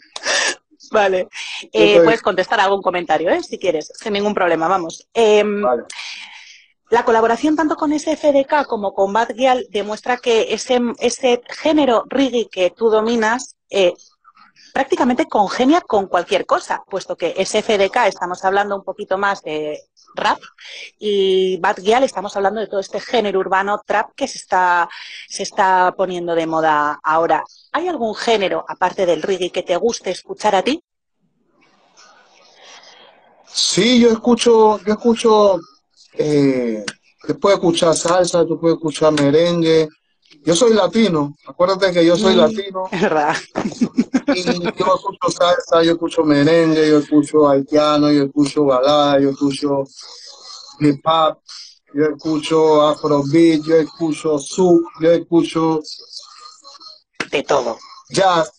Vale. 0.91 1.27
Eh, 1.71 2.01
puedes 2.03 2.21
contestar 2.21 2.59
algún 2.59 2.81
comentario, 2.81 3.29
¿eh? 3.29 3.43
Si 3.43 3.59
quieres, 3.59 3.91
sin 3.93 4.13
ningún 4.13 4.33
problema, 4.33 4.67
vamos. 4.67 5.07
Em, 5.13 5.61
vale. 5.61 5.83
La 6.89 7.05
colaboración 7.05 7.55
tanto 7.55 7.75
con 7.75 7.97
SFDK 7.97 8.65
como 8.65 8.93
con 8.93 9.13
Bad 9.13 9.35
Gyal 9.35 9.67
demuestra 9.69 10.17
que 10.17 10.53
ese, 10.53 11.41
género 11.49 12.03
reggae 12.07 12.49
que 12.49 12.71
tú 12.71 12.89
dominas 12.89 13.55
eh, 13.69 13.93
prácticamente 14.73 15.27
congenia 15.27 15.81
con 15.81 16.07
cualquier 16.07 16.47
cosa, 16.47 16.83
puesto 16.89 17.15
que 17.15 17.45
SFDK 17.45 18.07
estamos 18.07 18.43
hablando 18.43 18.75
un 18.75 18.83
poquito 18.83 19.19
más 19.19 19.43
de 19.43 19.79
rap 20.15 20.39
y 20.97 21.57
Bad 21.57 21.77
Gyal 21.77 22.03
estamos 22.03 22.35
hablando 22.35 22.59
de 22.59 22.67
todo 22.67 22.79
este 22.79 22.99
género 22.99 23.39
urbano 23.39 23.83
trap 23.85 24.09
que 24.15 24.27
se 24.27 24.39
está, 24.39 24.89
se 25.27 25.43
está 25.43 25.93
poniendo 25.95 26.33
de 26.33 26.47
moda 26.47 26.99
ahora. 27.03 27.43
¿Hay 27.71 27.87
algún 27.87 28.15
género, 28.15 28.65
aparte 28.67 29.05
del 29.05 29.21
reggae, 29.21 29.51
que 29.51 29.61
te 29.61 29.77
guste 29.77 30.09
escuchar 30.09 30.55
a 30.55 30.63
ti? 30.63 30.83
Sí, 33.45 33.99
yo 33.99 34.09
escucho, 34.09 34.79
yo 34.83 34.93
escucho 34.93 35.59
eh, 36.13 36.85
puedes 37.39 37.57
escuchar 37.57 37.95
salsa, 37.95 38.45
tú 38.45 38.59
puedes 38.59 38.77
escuchar 38.77 39.13
merengue. 39.13 39.87
Yo 40.43 40.55
soy 40.55 40.73
latino, 40.73 41.35
acuérdate 41.45 41.91
que 41.91 42.05
yo 42.05 42.15
soy 42.15 42.35
mm, 42.35 42.37
latino. 42.37 42.83
Es 42.91 43.01
verdad. 43.01 43.35
Y 44.35 44.43
yo 44.43 44.95
escucho 44.95 45.29
salsa, 45.37 45.83
yo 45.83 45.93
escucho 45.93 46.23
merengue, 46.23 46.87
yo 46.87 46.99
escucho 46.99 47.49
haitiano, 47.49 48.11
yo 48.11 48.23
escucho 48.23 48.63
balada, 48.65 49.19
yo 49.19 49.31
escucho 49.31 49.83
hip 50.79 51.01
hop. 51.05 51.39
yo 51.93 52.05
escucho 52.05 52.81
afrobeat, 52.87 53.61
yo 53.63 53.75
escucho 53.75 54.37
sub, 54.39 54.81
yo 55.01 55.11
escucho 55.11 55.81
De 57.31 57.43
todo. 57.43 57.77
jazz, 58.09 58.51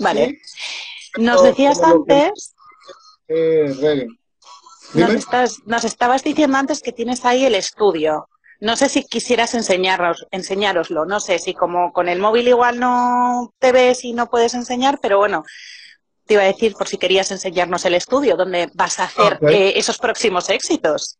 Vale. 0.00 0.40
Nos 1.18 1.42
decías 1.42 1.80
antes, 1.82 2.54
eh, 3.28 3.74
reggae. 3.80 4.08
Nos, 4.94 5.10
estás, 5.10 5.56
nos 5.66 5.84
estabas 5.84 6.22
diciendo 6.22 6.56
antes 6.58 6.80
que 6.82 6.92
tienes 6.92 7.24
ahí 7.24 7.44
el 7.44 7.54
estudio. 7.54 8.28
No 8.60 8.76
sé 8.76 8.88
si 8.88 9.04
quisieras 9.04 9.54
enseñarnos, 9.54 10.26
enseñároslo. 10.30 11.06
No 11.06 11.18
sé 11.20 11.38
si 11.38 11.54
como 11.54 11.92
con 11.92 12.08
el 12.08 12.18
móvil 12.18 12.48
igual 12.48 12.78
no 12.78 13.52
te 13.58 13.72
ves 13.72 14.04
y 14.04 14.12
no 14.12 14.28
puedes 14.28 14.52
enseñar, 14.54 14.98
pero 15.00 15.18
bueno, 15.18 15.44
te 16.26 16.34
iba 16.34 16.42
a 16.42 16.46
decir 16.46 16.74
por 16.74 16.86
si 16.86 16.98
querías 16.98 17.30
enseñarnos 17.30 17.84
el 17.86 17.94
estudio 17.94 18.36
donde 18.36 18.70
vas 18.74 19.00
a 19.00 19.04
hacer 19.04 19.38
eh, 19.48 19.72
esos 19.76 19.96
próximos 19.98 20.50
éxitos. 20.50 21.18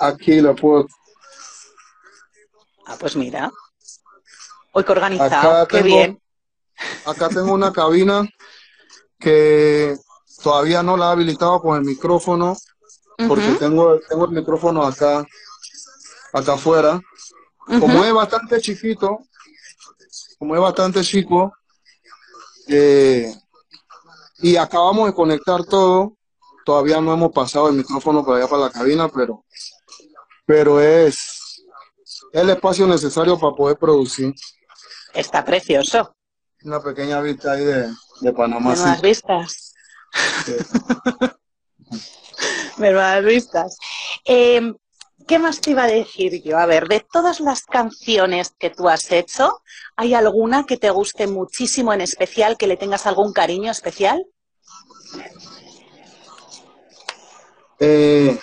Aquí 0.00 0.40
lo 0.40 0.56
puedo. 0.56 0.86
Ah, 2.86 2.96
pues 2.98 3.14
mira. 3.16 3.50
Hoy 4.72 4.84
que 4.84 4.92
organizado, 4.92 5.52
Acá 5.52 5.66
qué 5.68 5.82
tengo- 5.82 5.96
bien. 5.96 6.18
Acá 7.06 7.28
tengo 7.28 7.52
una 7.52 7.72
cabina 7.72 8.28
que 9.20 9.94
todavía 10.42 10.82
no 10.82 10.96
la 10.96 11.10
he 11.10 11.12
habilitado 11.12 11.60
con 11.60 11.76
el 11.78 11.84
micrófono, 11.84 12.56
porque 13.28 13.56
tengo, 13.58 13.98
tengo 14.08 14.24
el 14.26 14.30
micrófono 14.32 14.82
acá, 14.82 15.26
acá 16.32 16.54
afuera. 16.54 17.00
Como 17.66 18.04
es 18.04 18.12
bastante 18.12 18.60
chiquito, 18.60 19.20
como 20.38 20.54
es 20.54 20.60
bastante 20.60 21.02
chico, 21.02 21.52
eh, 22.68 23.32
y 24.38 24.56
acabamos 24.56 25.06
de 25.06 25.14
conectar 25.14 25.64
todo, 25.64 26.16
todavía 26.64 27.00
no 27.00 27.12
hemos 27.12 27.32
pasado 27.32 27.68
el 27.68 27.76
micrófono 27.76 28.24
para 28.24 28.38
allá 28.38 28.48
para 28.48 28.62
la 28.62 28.70
cabina, 28.70 29.08
pero, 29.08 29.44
pero 30.44 30.80
es 30.80 31.64
el 32.32 32.50
espacio 32.50 32.86
necesario 32.86 33.38
para 33.38 33.54
poder 33.54 33.76
producir 33.76 34.34
Está 35.14 35.44
precioso. 35.44 36.14
una 36.64 36.80
pequeña 36.80 37.20
vista 37.20 37.52
ahí 37.52 37.64
de, 37.64 37.92
de 38.20 38.32
Panamá. 38.32 38.70
Menudas 38.70 38.96
sí. 39.00 39.06
vistas. 39.06 39.74
Sí. 40.46 40.56
Menudas 42.78 43.24
vistas. 43.24 43.76
Eh, 44.24 44.72
¿Qué 45.28 45.38
más 45.38 45.60
te 45.60 45.70
iba 45.70 45.84
a 45.84 45.86
decir 45.86 46.42
yo? 46.42 46.58
A 46.58 46.66
ver, 46.66 46.88
de 46.88 46.98
todas 47.00 47.38
las 47.38 47.62
canciones 47.62 48.52
que 48.58 48.70
tú 48.70 48.88
has 48.88 49.10
hecho, 49.12 49.62
¿hay 49.96 50.14
alguna 50.14 50.64
que 50.66 50.76
te 50.76 50.90
guste 50.90 51.28
muchísimo 51.28 51.92
en 51.92 52.00
especial, 52.00 52.56
que 52.58 52.66
le 52.66 52.76
tengas 52.76 53.06
algún 53.06 53.32
cariño 53.32 53.70
especial? 53.70 54.24
Eh, 57.78 58.36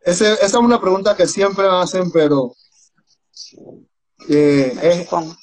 ese- 0.00 0.32
esa 0.34 0.44
es 0.46 0.54
una 0.54 0.80
pregunta 0.80 1.16
que 1.16 1.26
siempre 1.26 1.64
me 1.68 1.76
hacen, 1.76 2.10
pero 2.10 2.52
eh, 4.28 4.76
es- 4.82 5.04
supongo. 5.04 5.36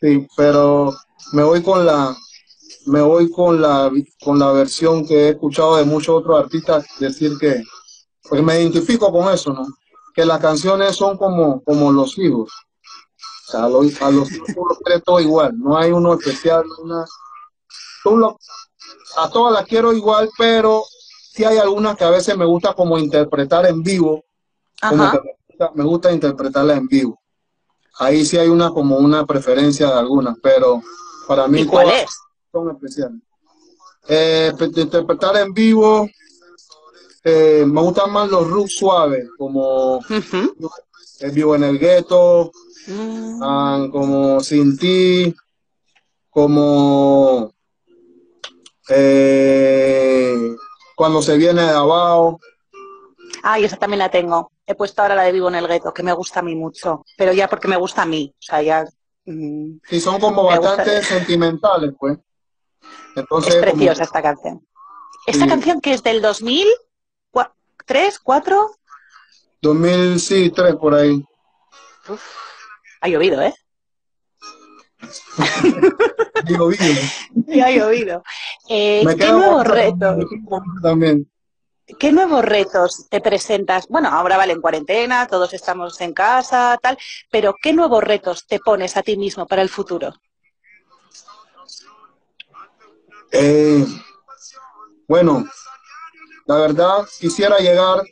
sí, 0.00 0.26
pero 0.36 0.92
me 1.32 1.42
voy 1.42 1.62
con 1.62 1.84
la 1.84 2.16
me 2.86 3.00
voy 3.00 3.30
con 3.30 3.60
la 3.60 3.90
con 4.24 4.38
la 4.38 4.52
versión 4.52 5.06
que 5.06 5.14
he 5.14 5.28
escuchado 5.30 5.76
de 5.76 5.84
muchos 5.84 6.16
otros 6.16 6.38
artistas 6.38 6.84
decir 6.98 7.36
que 7.38 7.62
porque 8.28 8.42
me 8.42 8.60
identifico 8.60 9.10
con 9.12 9.32
eso, 9.32 9.52
¿no? 9.52 9.66
Que 10.14 10.24
las 10.24 10.40
canciones 10.40 10.96
son 10.96 11.16
como 11.16 11.62
como 11.62 11.92
los 11.92 12.16
hijos. 12.18 12.50
O 13.48 13.50
sea, 13.52 13.64
a 13.64 13.68
los, 13.68 14.00
a 14.00 14.10
los 14.10 14.30
hijos 14.32 14.48
uno 14.56 14.68
los 14.70 14.78
quiere 14.78 15.00
todo 15.00 15.20
igual, 15.20 15.58
no 15.58 15.76
hay 15.76 15.90
uno 15.92 16.14
especial, 16.14 16.64
una 16.82 17.04
tú 18.02 18.16
lo- 18.16 18.38
a 19.18 19.28
todas 19.30 19.52
las 19.52 19.66
quiero 19.66 19.92
igual, 19.92 20.30
pero 20.38 20.82
sí 21.32 21.44
hay 21.44 21.58
algunas 21.58 21.96
que 21.96 22.04
a 22.04 22.10
veces 22.10 22.36
me 22.36 22.44
gusta 22.46 22.72
como 22.74 22.98
interpretar 22.98 23.66
en 23.66 23.82
vivo, 23.82 24.24
como 24.88 25.04
Ajá. 25.04 25.12
que 25.12 25.18
me 25.24 25.34
gusta, 25.48 25.70
me 25.74 25.84
gusta 25.84 26.12
interpretarla 26.12 26.74
en 26.76 26.86
vivo. 26.86 27.20
Ahí 27.98 28.24
sí 28.24 28.38
hay 28.38 28.48
una 28.48 28.70
como 28.70 28.96
una 28.96 29.26
preferencia 29.26 29.88
de 29.88 29.98
algunas, 29.98 30.36
pero 30.42 30.80
para 31.28 31.46
mí 31.46 31.60
¿Y 31.60 31.66
cuál 31.66 31.86
todas 31.88 32.02
es? 32.04 32.10
Son 32.52 32.70
especiales. 32.70 33.20
Eh, 34.08 34.52
de 34.58 34.80
interpretar 34.82 35.36
en 35.36 35.52
vivo, 35.54 36.08
eh, 37.24 37.64
me 37.66 37.80
gustan 37.80 38.12
más 38.12 38.28
los 38.28 38.48
roots 38.48 38.76
suaves, 38.76 39.28
como 39.38 40.00
el 41.20 41.30
vivo 41.30 41.54
en 41.56 41.64
el 41.64 41.78
gueto, 41.78 42.52
Mm. 42.88 43.40
ah, 43.42 43.86
como 43.92 44.40
Sin 44.40 44.76
Ti, 44.76 45.32
como 46.30 47.52
eh, 48.88 50.56
cuando 50.96 51.22
se 51.22 51.36
viene 51.36 51.62
de 51.62 51.70
abajo. 51.70 52.40
Ah, 53.44 53.60
y 53.60 53.64
esa 53.64 53.76
también 53.76 54.00
la 54.00 54.10
tengo. 54.10 54.50
He 54.66 54.74
puesto 54.74 55.00
ahora 55.02 55.14
la 55.14 55.22
de 55.22 55.32
Vivo 55.32 55.48
en 55.48 55.54
el 55.56 55.68
Gueto, 55.68 55.92
que 55.94 56.02
me 56.02 56.12
gusta 56.12 56.40
a 56.40 56.42
mí 56.42 56.54
mucho, 56.56 57.04
pero 57.16 57.32
ya 57.32 57.48
porque 57.48 57.68
me 57.68 57.76
gusta 57.76 58.02
a 58.02 58.06
mí. 58.06 58.32
O 58.36 58.42
sea, 58.42 58.62
ya 58.62 58.84
mm, 59.26 59.78
Sí, 59.88 60.00
son 60.00 60.20
como 60.20 60.42
gusta. 60.42 60.60
bastante 60.60 61.02
sentimentales, 61.02 61.92
pues. 61.98 62.18
Entonces, 63.16 63.54
es 63.54 63.60
como- 63.60 63.72
preciosa 63.72 64.04
esta 64.04 64.22
canción. 64.22 64.66
¿Esta 65.26 65.44
Sí. 65.44 65.50
canción 65.50 65.80
que 65.80 65.92
es 65.94 66.02
del 66.02 66.20
2000? 66.22 66.66
cua- 67.32 67.52
¿Tres? 67.86 68.18
¿Cuatro? 68.18 68.70
2003 69.60 70.76
por 70.76 70.94
ahí. 70.94 71.24
Ha 73.00 73.08
llovido, 73.08 73.40
¿eh? 73.42 73.54
Digo, 76.46 76.68
bien. 76.68 76.96
Sí, 77.48 77.60
ha 77.60 77.70
llovido. 77.70 78.22
Eh, 78.68 79.02
Me 79.04 79.14
¿Qué 79.16 79.20
quedo 79.24 79.38
nuevos 79.38 79.66
retos? 79.66 80.16
También. 80.82 81.28
¿Qué 81.98 82.12
nuevos 82.12 82.44
retos 82.44 83.06
te 83.10 83.20
presentas? 83.20 83.86
Bueno, 83.88 84.08
ahora 84.08 84.36
vale 84.36 84.52
en 84.52 84.60
cuarentena, 84.60 85.26
todos 85.26 85.52
estamos 85.52 86.00
en 86.00 86.12
casa, 86.14 86.78
tal, 86.80 86.96
pero 87.30 87.54
¿qué 87.60 87.72
nuevos 87.72 88.02
retos 88.02 88.46
te 88.46 88.60
pones 88.60 88.96
a 88.96 89.02
ti 89.02 89.16
mismo 89.16 89.46
para 89.46 89.62
el 89.62 89.68
futuro? 89.68 90.14
Eh, 93.32 93.86
bueno, 95.08 95.44
la 96.46 96.56
verdad 96.56 97.06
quisiera 97.18 97.58
llegar 97.58 98.02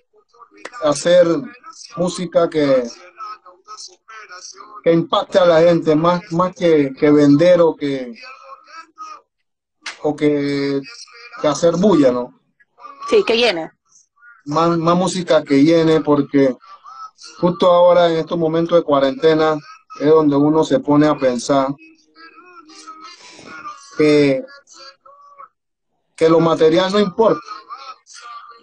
a 0.83 0.89
hacer 0.89 1.27
música 1.97 2.49
que, 2.49 2.85
que 4.83 4.93
impacte 4.93 5.39
a 5.39 5.45
la 5.45 5.61
gente, 5.61 5.95
más, 5.95 6.21
más 6.33 6.55
que, 6.55 6.93
que 6.99 7.11
vender 7.11 7.61
o 7.61 7.77
que, 7.77 8.15
o 10.03 10.17
que, 10.17 10.81
que 11.41 11.49
hacer 11.49 11.77
bulla, 11.77 12.13
¿no? 12.13 12.41
Sí, 13.09 13.23
que 13.27 13.37
llene. 13.37 13.73
Más, 14.47 14.79
más 14.79 14.97
música 14.97 15.45
que 15.45 15.63
llene, 15.63 16.01
porque 16.01 16.57
justo 17.39 17.71
ahora 17.71 18.11
en 18.11 18.19
estos 18.19 18.39
momentos 18.39 18.79
de 18.79 18.85
cuarentena 18.85 19.59
es 20.01 20.09
donde 20.09 20.37
uno 20.37 20.65
se 20.65 20.81
pone 20.81 21.07
a 21.07 21.15
pensar 21.15 21.69
que, 23.99 24.43
que 26.21 26.29
lo 26.29 26.39
material 26.39 26.93
no 26.93 27.01
importa. 27.01 27.41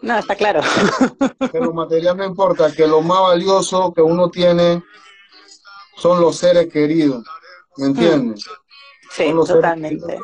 No, 0.03 0.19
está 0.19 0.35
claro. 0.35 0.61
que 1.51 1.59
lo 1.59 1.73
material 1.73 2.15
no 2.15 2.23
importa, 2.23 2.71
que 2.71 2.85
lo 2.85 3.01
más 3.01 3.19
valioso 3.19 3.91
que 3.95 4.01
uno 4.03 4.29
tiene 4.29 4.83
son 5.97 6.21
los 6.21 6.35
seres 6.37 6.71
queridos, 6.71 7.25
¿me 7.77 7.87
entiendes? 7.87 8.45
Sí, 9.09 9.33
totalmente. 9.33 10.19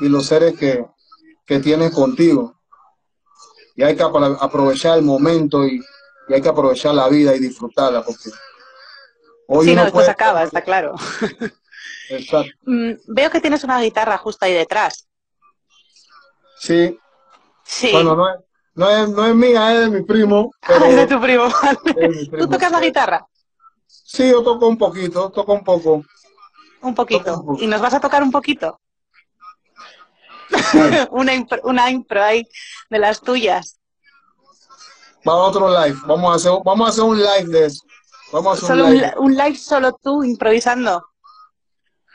Y 0.00 0.08
los 0.08 0.24
seres 0.24 0.58
que, 0.58 0.86
que 1.44 1.58
tienes 1.60 1.92
contigo. 1.92 2.54
Y 3.76 3.82
hay 3.82 3.94
que 3.94 4.02
apro- 4.02 4.38
aprovechar 4.40 4.96
el 4.96 5.04
momento 5.04 5.66
y, 5.66 5.82
y 6.28 6.32
hay 6.32 6.40
que 6.40 6.48
aprovechar 6.48 6.94
la 6.94 7.08
vida 7.10 7.34
y 7.36 7.40
disfrutarla, 7.40 8.02
porque 8.02 8.30
hoy 9.48 9.66
Sí, 9.66 9.72
uno 9.72 9.80
no, 9.80 9.84
después 9.84 10.04
puede- 10.06 10.10
acaba, 10.12 10.42
está 10.44 10.62
claro. 10.62 10.94
Exacto. 12.08 12.50
Mm, 12.64 12.92
Veo 13.08 13.30
que 13.30 13.40
tienes 13.42 13.64
una 13.64 13.82
guitarra 13.82 14.16
justo 14.16 14.46
ahí 14.46 14.54
detrás. 14.54 15.07
Sí, 16.60 16.98
Sí. 17.64 17.90
bueno, 17.92 18.16
no 18.16 18.28
es, 18.28 18.36
no, 18.74 18.88
es, 18.90 19.08
no 19.10 19.26
es 19.26 19.34
mía, 19.34 19.74
es 19.74 19.80
de 19.80 19.90
mi 19.90 20.04
primo. 20.04 20.50
Pero 20.66 20.84
Ah, 20.84 20.88
es 20.88 20.96
de 20.96 21.06
tu 21.06 21.20
primo. 21.20 21.44
de 21.84 22.38
¿Tú 22.38 22.48
tocas 22.48 22.72
la 22.72 22.80
guitarra? 22.80 23.26
Sí, 23.86 24.30
yo 24.30 24.42
toco 24.42 24.66
un 24.68 24.78
poquito, 24.78 25.30
toco 25.30 25.52
un 25.52 25.64
poco. 25.64 26.02
Un 26.80 26.94
poquito. 26.94 27.34
Un 27.40 27.46
poco. 27.46 27.62
¿Y 27.62 27.66
nos 27.66 27.80
vas 27.80 27.94
a 27.94 28.00
tocar 28.00 28.22
un 28.22 28.30
poquito? 28.30 28.80
Bueno, 30.72 31.08
una, 31.10 31.34
impro, 31.34 31.60
una 31.64 31.90
impro 31.90 32.22
ahí 32.22 32.46
de 32.88 32.98
las 32.98 33.20
tuyas. 33.20 33.78
va 35.28 35.32
a 35.32 35.36
otro 35.36 35.68
live. 35.68 35.98
Vamos 36.06 36.32
a 36.32 36.36
hacer, 36.36 36.52
vamos 36.64 36.86
a 36.86 36.90
hacer 36.90 37.04
un 37.04 37.18
live 37.18 37.44
de 37.46 37.66
eso. 37.66 37.80
Vamos 38.32 38.50
a 38.50 38.56
hacer 38.56 38.68
Solo 38.68 38.84
un 38.86 38.94
live. 38.94 39.06
li- 39.06 39.12
un 39.18 39.34
live 39.36 39.56
solo 39.56 39.92
tú 40.02 40.24
improvisando. 40.24 41.04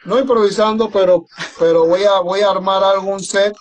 No 0.06 0.19
improvisando, 0.19 0.89
pero, 0.89 1.25
pero 1.60 1.86
voy 1.86 2.03
a, 2.03 2.19
voy 2.19 2.41
a 2.41 2.49
armar 2.49 2.84
algún 2.84 3.19
set. 3.21 3.56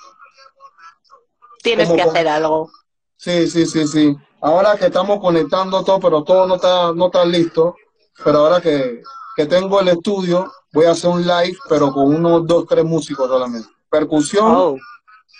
Tienes 1.62 1.90
que 1.90 2.02
hacer 2.02 2.28
algo. 2.28 2.70
Sí, 3.16 3.48
sí, 3.48 3.66
sí, 3.66 3.86
sí. 3.86 4.16
Ahora 4.40 4.76
que 4.76 4.86
estamos 4.86 5.20
conectando 5.20 5.84
todo, 5.84 6.00
pero 6.00 6.24
todo 6.24 6.46
no 6.46 6.56
está, 6.56 6.92
no 6.92 7.06
está 7.06 7.24
listo. 7.24 7.76
Pero 8.24 8.38
ahora 8.40 8.60
que, 8.60 9.02
que 9.36 9.46
tengo 9.46 9.80
el 9.80 9.88
estudio, 9.88 10.50
voy 10.72 10.86
a 10.86 10.90
hacer 10.90 11.10
un 11.10 11.22
live, 11.22 11.56
pero 11.68 11.92
con 11.92 12.14
unos 12.14 12.46
dos, 12.46 12.66
tres 12.68 12.84
músicos 12.84 13.28
solamente. 13.28 13.68
Percusión, 13.88 14.44
Oh. 14.54 14.76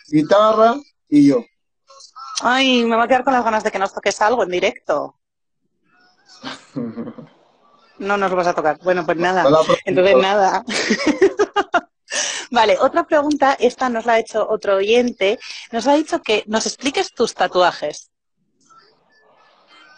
guitarra 0.08 0.76
y 1.08 1.28
yo. 1.28 1.44
Ay, 2.42 2.85
me 2.85 2.94
voy 2.96 3.04
a 3.04 3.08
quedar 3.08 3.24
con 3.24 3.32
las 3.35 3.44
ganas 3.44 3.62
de 3.64 3.70
que 3.70 3.78
nos 3.78 3.92
toques 3.92 4.20
algo 4.20 4.42
en 4.44 4.50
directo. 4.50 5.16
No 7.98 8.16
nos 8.16 8.32
vas 8.35 8.48
a 8.48 8.54
tocar. 8.54 8.78
Bueno, 8.82 9.04
pues 9.06 9.16
nada. 9.16 9.44
Entonces 9.85 10.16
nada. 10.16 10.64
Vale, 12.52 12.76
otra 12.78 13.04
pregunta, 13.04 13.56
esta 13.58 13.88
nos 13.88 14.04
la 14.04 14.12
ha 14.12 14.18
hecho 14.18 14.46
otro 14.46 14.76
oyente. 14.76 15.38
Nos 15.72 15.86
ha 15.86 15.94
dicho 15.94 16.20
que 16.20 16.44
nos 16.46 16.66
expliques 16.66 17.10
tus 17.14 17.32
tatuajes. 17.32 18.10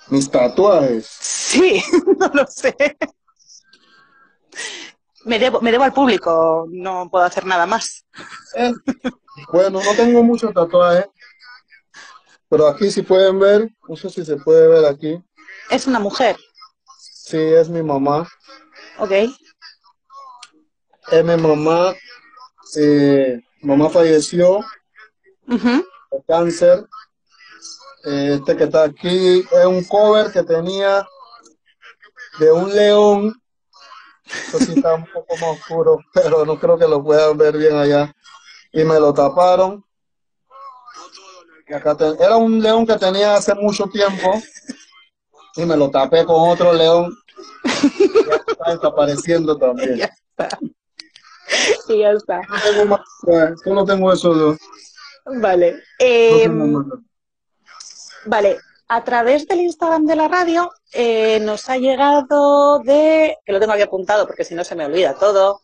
¿Mis 0.06 0.30
tatuajes? 0.30 1.04
Sí, 1.04 1.82
no 2.18 2.28
lo 2.32 2.46
sé. 2.46 2.76
Me 5.24 5.40
debo, 5.40 5.60
me 5.60 5.72
debo 5.72 5.82
al 5.82 5.92
público, 5.92 6.68
no 6.70 7.10
puedo 7.10 7.24
hacer 7.24 7.44
nada 7.44 7.66
más. 7.66 8.06
Eh, 8.54 8.72
bueno, 9.50 9.80
no 9.82 9.94
tengo 9.96 10.22
muchos 10.22 10.54
tatuajes, 10.54 11.06
pero 12.48 12.68
aquí 12.68 12.88
si 12.88 13.02
pueden 13.02 13.40
ver, 13.40 13.68
no 13.88 13.96
sé 13.96 14.08
si 14.10 14.24
se 14.24 14.36
puede 14.36 14.68
ver 14.68 14.84
aquí. 14.84 15.20
Es 15.70 15.88
una 15.88 15.98
mujer. 15.98 16.36
Sí, 17.00 17.38
es 17.38 17.68
mi 17.68 17.82
mamá. 17.82 18.28
Ok. 18.98 19.10
Es 21.10 21.24
mi 21.24 21.36
mamá. 21.36 21.94
Eh, 22.76 23.40
mamá 23.60 23.88
falleció 23.88 24.60
de 25.46 26.22
cáncer. 26.26 26.86
Eh, 28.04 28.36
este 28.38 28.56
que 28.56 28.64
está 28.64 28.84
aquí 28.84 29.38
es 29.40 29.66
un 29.66 29.84
cover 29.84 30.30
que 30.30 30.42
tenía 30.42 31.06
de 32.38 32.52
un 32.52 32.74
león. 32.74 33.34
Esto 34.26 34.58
sí 34.58 34.72
está 34.76 34.94
un 34.94 35.06
poco 35.06 35.34
más 35.34 35.58
oscuro, 35.58 35.98
pero 36.12 36.44
no 36.44 36.58
creo 36.58 36.78
que 36.78 36.88
lo 36.88 37.02
puedan 37.02 37.36
ver 37.36 37.56
bien 37.56 37.76
allá. 37.76 38.14
Y 38.72 38.84
me 38.84 38.98
lo 38.98 39.12
taparon. 39.12 39.84
era 41.66 42.36
un 42.36 42.60
león 42.60 42.86
que 42.86 42.96
tenía 42.96 43.36
hace 43.36 43.54
mucho 43.54 43.86
tiempo 43.86 44.34
y 45.56 45.64
me 45.64 45.76
lo 45.76 45.90
tapé 45.90 46.24
con 46.24 46.50
otro 46.50 46.72
león. 46.72 47.16
ya 48.28 48.36
está 48.36 48.72
desapareciendo 48.72 49.56
también. 49.56 49.96
Ya 49.96 50.06
está. 50.06 50.58
Y 51.88 51.98
ya 51.98 52.10
está. 52.12 52.40
No 52.48 52.56
tengo 52.64 52.86
más, 52.86 53.00
solo 53.62 53.84
tengo 53.84 54.12
esos 54.12 54.38
dos. 54.38 54.58
Vale. 55.40 55.82
Eh, 55.98 56.48
vale. 58.26 58.58
A 58.88 59.02
través 59.02 59.46
del 59.48 59.60
Instagram 59.60 60.04
de 60.04 60.16
la 60.16 60.28
radio 60.28 60.70
eh, 60.92 61.40
nos 61.40 61.68
ha 61.70 61.78
llegado 61.78 62.80
de, 62.80 63.36
que 63.44 63.52
lo 63.52 63.58
tengo 63.58 63.72
aquí 63.72 63.82
apuntado 63.82 64.26
porque 64.26 64.44
si 64.44 64.54
no 64.54 64.62
se 64.62 64.74
me 64.74 64.84
olvida 64.84 65.14
todo, 65.18 65.60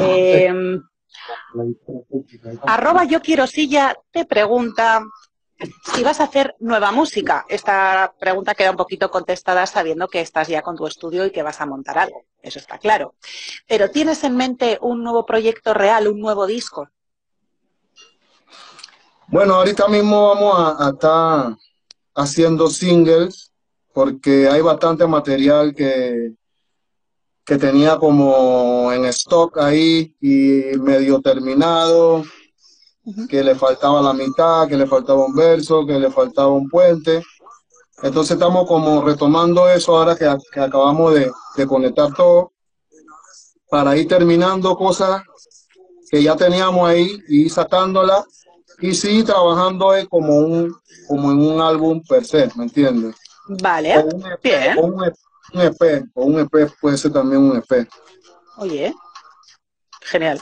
eh, 0.00 0.52
arroba 2.62 3.04
yo 3.04 3.20
quiero 3.20 3.46
silla 3.46 3.96
te 4.12 4.24
pregunta 4.24 5.02
si 5.94 6.02
vas 6.02 6.20
a 6.20 6.24
hacer 6.24 6.54
nueva 6.60 6.92
música, 6.92 7.44
esta 7.48 8.14
pregunta 8.18 8.54
queda 8.54 8.70
un 8.70 8.76
poquito 8.76 9.10
contestada 9.10 9.66
sabiendo 9.66 10.08
que 10.08 10.20
estás 10.20 10.48
ya 10.48 10.62
con 10.62 10.76
tu 10.76 10.86
estudio 10.86 11.26
y 11.26 11.30
que 11.30 11.42
vas 11.42 11.60
a 11.60 11.66
montar 11.66 11.98
algo, 11.98 12.24
eso 12.42 12.58
está 12.58 12.78
claro. 12.78 13.14
Pero 13.66 13.90
¿tienes 13.90 14.24
en 14.24 14.36
mente 14.36 14.78
un 14.80 15.02
nuevo 15.02 15.26
proyecto 15.26 15.74
real, 15.74 16.08
un 16.08 16.20
nuevo 16.20 16.46
disco? 16.46 16.88
Bueno, 19.28 19.54
ahorita 19.54 19.88
mismo 19.88 20.28
vamos 20.28 20.78
a, 20.80 20.90
estar 20.90 21.56
haciendo 22.14 22.68
singles 22.68 23.52
porque 23.92 24.48
hay 24.48 24.60
bastante 24.60 25.06
material 25.06 25.74
que, 25.74 26.32
que 27.44 27.56
tenía 27.56 27.96
como 27.98 28.92
en 28.92 29.04
stock 29.06 29.58
ahí 29.58 30.14
y 30.20 30.78
medio 30.78 31.20
terminado 31.20 32.24
que 33.28 33.42
le 33.42 33.54
faltaba 33.54 34.00
la 34.00 34.12
mitad, 34.12 34.66
que 34.66 34.76
le 34.76 34.86
faltaba 34.86 35.24
un 35.24 35.34
verso, 35.34 35.86
que 35.86 35.98
le 35.98 36.10
faltaba 36.10 36.48
un 36.48 36.68
puente. 36.68 37.22
Entonces 38.02 38.32
estamos 38.32 38.66
como 38.66 39.02
retomando 39.02 39.68
eso 39.68 39.96
ahora 39.96 40.16
que, 40.16 40.26
acabamos 40.60 41.14
de, 41.14 41.30
conectar 41.66 42.12
todo 42.14 42.52
para 43.68 43.96
ir 43.96 44.08
terminando 44.08 44.76
cosas 44.76 45.22
que 46.10 46.22
ya 46.22 46.36
teníamos 46.36 46.88
ahí 46.88 47.18
y 47.28 47.48
sacándola 47.48 48.24
y 48.80 48.94
sí 48.94 49.22
trabajando 49.22 49.92
como 50.08 50.36
un 50.36 50.74
como 51.08 51.30
en 51.32 51.38
un 51.38 51.60
álbum 51.60 52.02
per 52.02 52.24
se, 52.24 52.48
¿me 52.56 52.64
entiendes? 52.64 53.16
Vale, 53.46 53.98
un 53.98 54.24
bien. 54.42 54.78
un, 54.78 55.04
EP, 55.60 56.04
o 56.14 56.24
un 56.24 56.40
EP 56.40 56.72
puede 56.80 56.96
ser 56.96 57.12
también 57.12 57.42
un 57.42 57.56
EP. 57.56 57.88
Oye, 58.56 58.94
genial. 60.02 60.40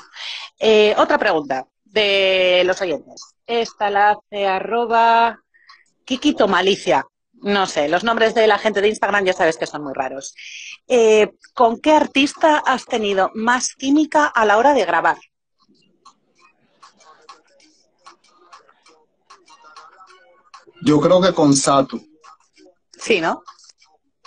Eh, 0.59 0.95
otra 0.97 1.19
pregunta 1.19 1.67
de 1.93 2.63
los 2.65 2.81
oyentes. 2.81 3.35
Esta 3.47 3.91
la 3.91 4.11
hace 4.13 4.47
arroba 4.47 5.39
Kikito 6.05 6.49
Malicia. 6.49 7.05
No 7.35 7.67
sé, 7.67 7.89
los 7.89 8.05
nombres 8.05 8.35
de 8.35 8.47
la 8.47 8.59
gente 8.59 8.81
de 8.81 8.89
Instagram 8.89 9.25
ya 9.25 9.33
sabes 9.33 9.57
que 9.57 9.67
son 9.67 9.83
muy 9.83 9.93
raros. 9.95 10.35
Eh, 10.87 11.33
¿Con 11.55 11.81
qué 11.81 11.93
artista 11.93 12.59
has 12.59 12.85
tenido 12.85 13.31
más 13.35 13.75
química 13.75 14.27
a 14.27 14.45
la 14.45 14.59
hora 14.59 14.75
de 14.75 14.85
grabar? 14.85 15.19
Yo 20.85 21.01
creo 21.01 21.21
que 21.21 21.33
con 21.33 21.55
Sato. 21.55 22.01
Sí, 22.99 23.21
¿no? 23.21 23.43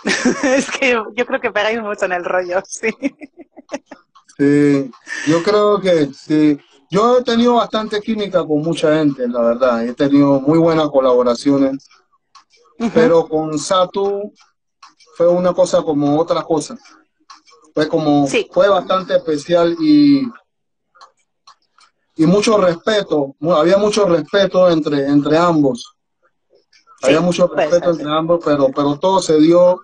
es 0.43 0.69
que 0.69 0.91
yo 0.91 1.25
creo 1.25 1.41
que 1.41 1.51
pegáis 1.51 1.81
mucho 1.81 2.05
en 2.05 2.11
el 2.11 2.23
rollo, 2.23 2.61
sí. 2.67 2.89
Sí, 4.37 4.91
yo 5.27 5.41
creo 5.43 5.79
que 5.79 6.09
sí. 6.13 6.59
Yo 6.89 7.17
he 7.17 7.23
tenido 7.23 7.55
bastante 7.55 7.99
química 7.99 8.45
con 8.45 8.61
mucha 8.61 8.97
gente, 8.97 9.27
la 9.27 9.41
verdad. 9.41 9.85
He 9.85 9.93
tenido 9.93 10.39
muy 10.39 10.59
buenas 10.59 10.89
colaboraciones. 10.89 11.87
Pero 12.93 13.27
con 13.27 13.57
Satu 13.57 14.33
fue 15.15 15.27
una 15.27 15.53
cosa 15.53 15.81
como 15.81 16.19
otra 16.19 16.43
cosa. 16.43 16.77
Fue 17.73 17.87
como, 17.87 18.27
fue 18.51 18.69
bastante 18.69 19.15
especial 19.15 19.75
y, 19.79 20.27
y 22.17 22.25
mucho 22.25 22.57
respeto. 22.57 23.35
Había 23.41 23.77
mucho 23.77 24.05
respeto 24.05 24.69
entre, 24.69 25.07
entre 25.07 25.37
ambos. 25.37 25.95
Había 27.01 27.21
mucho 27.21 27.47
respeto 27.47 27.91
entre 27.91 28.09
ambos, 28.09 28.41
pero, 28.43 28.69
pero 28.75 28.97
todo 28.97 29.21
se 29.21 29.39
dio 29.39 29.81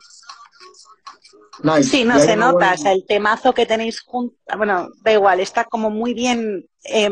Sí, 1.83 2.03
no 2.03 2.19
se 2.19 2.35
nota, 2.35 2.73
o 2.73 2.77
sea, 2.77 2.91
el 2.91 3.05
temazo 3.05 3.53
que 3.53 3.65
tenéis 3.65 4.01
juntos, 4.01 4.37
bueno, 4.57 4.89
da 5.03 5.11
igual, 5.11 5.39
está 5.39 5.65
como 5.65 5.89
muy 5.89 6.13
bien 6.13 6.65
eh, 6.85 7.09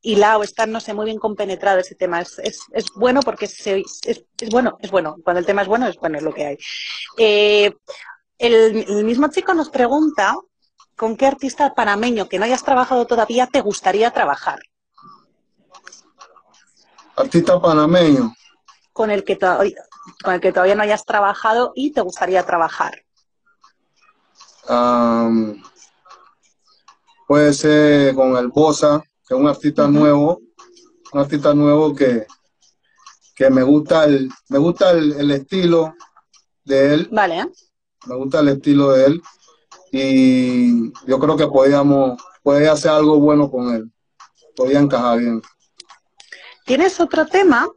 hilado, 0.00 0.42
está, 0.42 0.66
no 0.66 0.80
sé, 0.80 0.92
muy 0.92 1.04
bien 1.04 1.18
compenetrado 1.18 1.78
ese 1.78 1.94
tema. 1.94 2.20
Es, 2.20 2.38
es, 2.72 2.86
bueno 2.96 3.20
porque 3.20 3.46
se, 3.46 3.84
es, 4.04 4.24
bueno, 4.50 4.76
es 4.80 4.90
bueno. 4.90 5.16
Cuando 5.22 5.40
el 5.40 5.46
tema 5.46 5.62
es 5.62 5.68
bueno, 5.68 5.86
es 5.86 5.96
bueno, 5.96 6.18
es 6.18 6.24
lo 6.24 6.34
que 6.34 6.46
hay. 6.46 6.58
Eh, 7.18 7.72
el, 8.38 8.84
el 8.88 9.04
mismo 9.04 9.28
chico 9.28 9.54
nos 9.54 9.70
pregunta 9.70 10.34
con 10.96 11.16
qué 11.16 11.26
artista 11.26 11.74
panameño 11.74 12.28
que 12.28 12.38
no 12.38 12.44
hayas 12.44 12.64
trabajado 12.64 13.06
todavía 13.06 13.46
te 13.46 13.60
gustaría 13.60 14.10
trabajar. 14.10 14.58
Artista 17.14 17.60
panameño. 17.60 18.34
Con 18.92 19.10
el 19.10 19.22
que, 19.22 19.38
con 19.38 20.34
el 20.34 20.40
que 20.40 20.52
todavía 20.52 20.74
no 20.74 20.82
hayas 20.82 21.04
trabajado 21.04 21.72
y 21.74 21.92
te 21.92 22.00
gustaría 22.00 22.44
trabajar 22.44 23.04
puede 27.26 27.52
ser 27.52 28.14
con 28.14 28.36
el 28.36 28.48
Bosa, 28.48 29.02
que 29.26 29.34
es 29.34 29.40
un 29.40 29.48
artista 29.48 29.88
nuevo, 29.88 30.40
un 31.12 31.20
artista 31.20 31.54
nuevo 31.54 31.94
que, 31.94 32.26
que 33.34 33.50
me 33.50 33.62
gusta 33.62 34.04
el, 34.04 34.28
me 34.48 34.58
gusta 34.58 34.90
el, 34.90 35.30
estilo 35.30 35.94
de 36.64 36.94
él. 36.94 37.08
Vale. 37.10 37.46
Me 38.06 38.16
gusta 38.16 38.40
el 38.40 38.48
estilo 38.48 38.92
de 38.92 39.06
él. 39.06 39.22
Y 39.92 40.92
yo 41.06 41.18
creo 41.18 41.36
que 41.36 41.46
podíamos, 41.46 42.20
puede 42.42 42.68
hacer 42.68 42.92
algo 42.92 43.18
bueno 43.18 43.50
con 43.50 43.74
él. 43.74 43.90
Podía 44.56 44.80
encajar 44.80 45.18
bien. 45.18 45.42
Tienes 46.64 47.00
otro 47.00 47.26
tema 47.26 47.68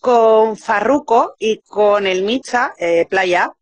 con 0.00 0.56
Farruco 0.56 1.34
y 1.38 1.60
con 1.60 2.06
el 2.06 2.24
Micha 2.24 2.72
eh, 2.78 3.06
Playa, 3.08 3.52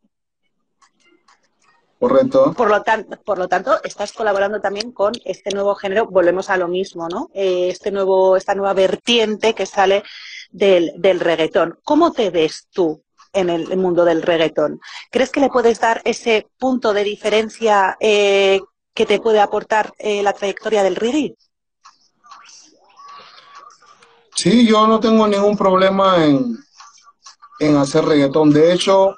Correcto. 1.98 2.52
Por 2.52 2.70
lo, 2.70 2.82
tanto, 2.82 3.20
por 3.24 3.38
lo 3.38 3.48
tanto, 3.48 3.82
estás 3.82 4.12
colaborando 4.12 4.61
también 4.61 4.92
con 4.92 5.12
este 5.24 5.50
nuevo 5.50 5.74
género, 5.74 6.06
volvemos 6.06 6.48
a 6.48 6.56
lo 6.56 6.68
mismo, 6.68 7.08
¿no? 7.08 7.28
Eh, 7.34 7.70
este 7.70 7.90
nuevo, 7.90 8.37
esta 8.37 8.54
nueva 8.54 8.72
vertiente 8.72 9.52
que 9.52 9.66
sale 9.66 10.04
del, 10.50 10.92
del 10.96 11.18
reggaetón. 11.18 11.78
¿Cómo 11.82 12.12
te 12.12 12.30
ves 12.30 12.68
tú 12.72 13.02
en 13.32 13.50
el 13.50 13.76
mundo 13.76 14.04
del 14.04 14.22
reggaetón? 14.22 14.80
¿Crees 15.11 15.30
que 15.30 15.40
le 15.40 15.48
puedes 15.48 15.80
dar 15.80 16.00
ese 16.04 16.46
punto 16.56 16.92
de 16.92 17.02
diferencia 17.02 17.96
eh, 17.98 18.61
que 18.94 19.04
te 19.04 19.18
puede 19.18 19.40
aportar 19.40 19.92
eh, 19.98 20.22
la 20.22 20.32
trayectoria 20.32 20.84
del 20.84 20.94
reggae? 20.94 21.37
Sí, 24.37 24.68
yo 24.68 24.87
no 24.87 25.00
tengo 25.00 25.26
ningún 25.26 25.56
problema 25.56 26.24
en, 26.24 26.56
en 27.58 27.76
hacer 27.76 28.04
reggaetón. 28.04 28.50
De 28.52 28.72
hecho, 28.72 29.16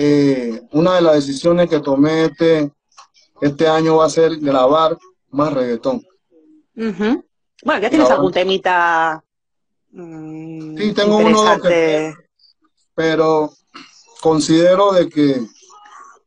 eh, 0.00 0.62
una 0.72 0.94
de 0.94 1.02
las 1.02 1.14
decisiones 1.14 1.68
que 1.68 1.80
tomé 1.80 2.26
este, 2.26 2.72
este 3.40 3.66
año 3.66 3.96
va 3.96 4.06
a 4.06 4.10
ser 4.10 4.36
grabar 4.38 4.96
más 5.30 5.52
reggaetón. 5.52 6.06
Bueno, 6.74 7.82
ya 7.82 7.90
tienes 7.90 8.08
algún 8.08 8.32
temita 8.32 9.22
Mm, 9.90 10.76
sí, 10.76 10.92
tengo 10.92 11.16
uno 11.16 11.60
que, 11.60 12.14
pero 12.94 13.52
considero 14.20 14.92
de 14.92 15.08
que 15.08 15.46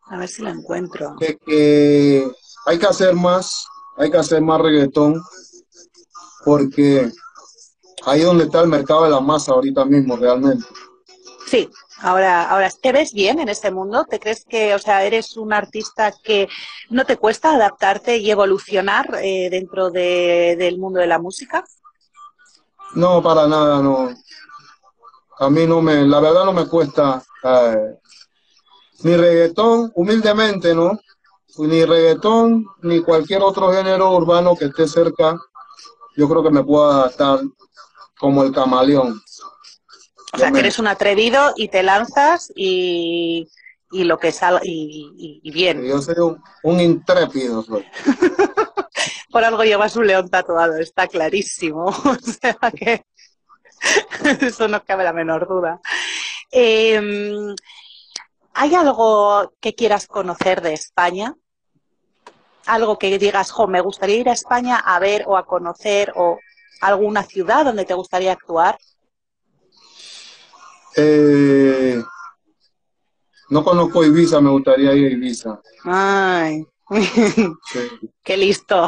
a 0.08 0.18
ver 0.18 0.28
si 0.28 0.42
lo 0.42 0.50
encuentro. 0.50 1.16
que 1.20 2.30
hay 2.66 2.80
que 2.80 2.86
hacer 2.86 3.14
más, 3.14 3.66
hay 3.98 4.10
que 4.10 4.18
hacer 4.18 4.42
más 4.42 4.60
reggaetón, 4.60 5.22
porque 6.44 7.12
ahí 8.06 8.22
es 8.22 8.26
donde 8.26 8.46
está 8.46 8.62
el 8.62 8.68
mercado 8.68 9.04
de 9.04 9.12
la 9.12 9.22
masa 9.22 9.54
ahorita 9.54 9.86
mismo, 9.86 10.18
realmente. 10.18 10.66
Sí, 11.48 11.70
ahora, 12.02 12.50
ahora, 12.50 12.70
¿te 12.70 12.92
ves 12.92 13.14
bien 13.14 13.40
en 13.40 13.50
este 13.50 13.72
mundo? 13.72 14.06
¿Te 14.10 14.20
crees 14.20 14.46
que, 14.46 14.76
o 14.76 14.80
sea, 14.80 15.04
eres 15.04 15.38
un 15.38 15.54
artista 15.54 16.14
que 16.24 16.48
no 16.90 17.06
te 17.06 17.18
cuesta 17.18 17.54
adaptarte 17.56 18.18
y 18.18 18.30
evolucionar 18.30 19.08
eh, 19.22 19.50
dentro 19.50 19.90
del 19.90 20.78
mundo 20.78 21.00
de 21.00 21.08
la 21.08 21.20
música? 21.20 21.64
No, 22.94 23.22
para 23.22 23.48
nada, 23.48 23.82
no. 23.82 24.10
A 25.40 25.50
mí 25.50 25.66
no 25.66 25.82
me, 25.82 26.06
la 26.06 26.20
verdad 26.20 26.46
no 26.46 26.54
me 26.54 26.68
cuesta 26.68 27.24
eh, 27.44 27.98
ni 29.04 29.16
reggaetón, 29.16 29.92
humildemente, 29.96 30.76
¿no? 30.76 31.00
Ni 31.58 31.84
reggaetón, 31.86 32.66
ni 32.82 33.02
cualquier 33.02 33.42
otro 33.42 33.72
género 33.72 34.12
urbano 34.12 34.56
que 34.56 34.66
esté 34.66 34.88
cerca, 34.88 35.38
yo 36.16 36.30
creo 36.30 36.44
que 36.44 36.52
me 36.52 36.64
puedo 36.64 36.92
adaptar 36.92 37.40
como 38.20 38.44
el 38.44 38.52
camaleón. 38.52 39.22
O 40.34 40.38
sea, 40.38 40.52
que 40.52 40.60
eres 40.60 40.80
un 40.80 40.88
atrevido 40.88 41.54
y 41.56 41.68
te 41.68 41.84
lanzas 41.84 42.52
y, 42.56 43.50
y 43.92 44.04
lo 44.06 44.18
que 44.18 44.32
sale, 44.32 44.60
y, 44.64 45.42
y, 45.44 45.52
bien. 45.52 45.84
Yo 45.84 46.02
soy 46.02 46.16
un, 46.64 46.80
intrépido. 46.80 47.66
Por 49.32 49.44
algo 49.44 49.64
llevas 49.64 49.96
un 49.96 50.08
león 50.08 50.30
tatuado, 50.30 50.78
está 50.78 51.08
clarísimo. 51.08 51.86
o 52.06 52.18
sea 52.20 52.58
que 52.72 53.04
eso 54.42 54.68
no 54.68 54.84
cabe 54.84 55.04
la 55.04 55.14
menor 55.14 55.48
duda. 55.48 55.82
Eh, 56.52 57.02
¿Hay 58.54 58.76
algo 58.76 59.54
que 59.60 59.76
quieras 59.76 60.08
conocer 60.08 60.62
de 60.62 60.74
España? 60.74 61.36
Algo 62.66 63.00
que 63.00 63.18
digas, 63.18 63.52
jo, 63.52 63.68
me 63.68 63.82
gustaría 63.82 64.18
ir 64.18 64.30
a 64.30 64.34
España 64.34 64.78
a 64.78 65.00
ver 65.00 65.24
o 65.28 65.38
a 65.38 65.46
conocer 65.46 66.14
o 66.16 66.38
alguna 66.82 67.24
ciudad 67.24 67.66
donde 67.66 67.86
te 67.86 67.94
gustaría 67.94 68.34
actuar? 68.34 68.78
Eh, 70.96 72.04
no 73.50 73.64
conozco 73.64 74.04
Ibiza, 74.04 74.42
me 74.42 74.50
gustaría 74.50 74.94
ir 74.94 75.08
a 75.08 75.14
Ibiza. 75.14 75.62
Ay, 75.84 76.66
qué 78.24 78.38
listo. 78.38 78.88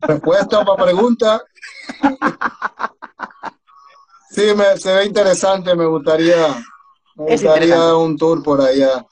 Respuesta 0.00 0.64
para 0.64 0.84
pregunta. 0.84 1.42
Sí, 4.30 4.42
me, 4.56 4.76
se 4.78 4.94
ve 4.94 5.06
interesante, 5.06 5.74
me 5.76 5.86
gustaría, 5.86 6.62
me 7.16 7.32
gustaría 7.32 7.94
un 7.94 8.16
tour 8.16 8.42
por 8.42 8.60
allá. 8.60 9.06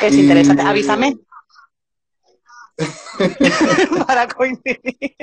Es 0.00 0.14
interesante, 0.14 0.62
avísame. 0.62 1.18
Para 4.06 4.28
coincidir. 4.28 5.16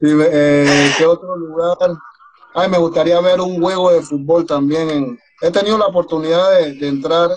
Eh, 0.00 0.92
¿Qué 0.98 1.06
otro 1.06 1.36
lugar? 1.36 1.76
Ay, 2.54 2.68
me 2.68 2.78
gustaría 2.78 3.20
ver 3.20 3.40
un 3.40 3.60
juego 3.60 3.90
de 3.90 4.02
fútbol 4.02 4.46
también. 4.46 5.18
He 5.40 5.50
tenido 5.50 5.78
la 5.78 5.86
oportunidad 5.86 6.50
de, 6.52 6.88
entrar 6.88 7.30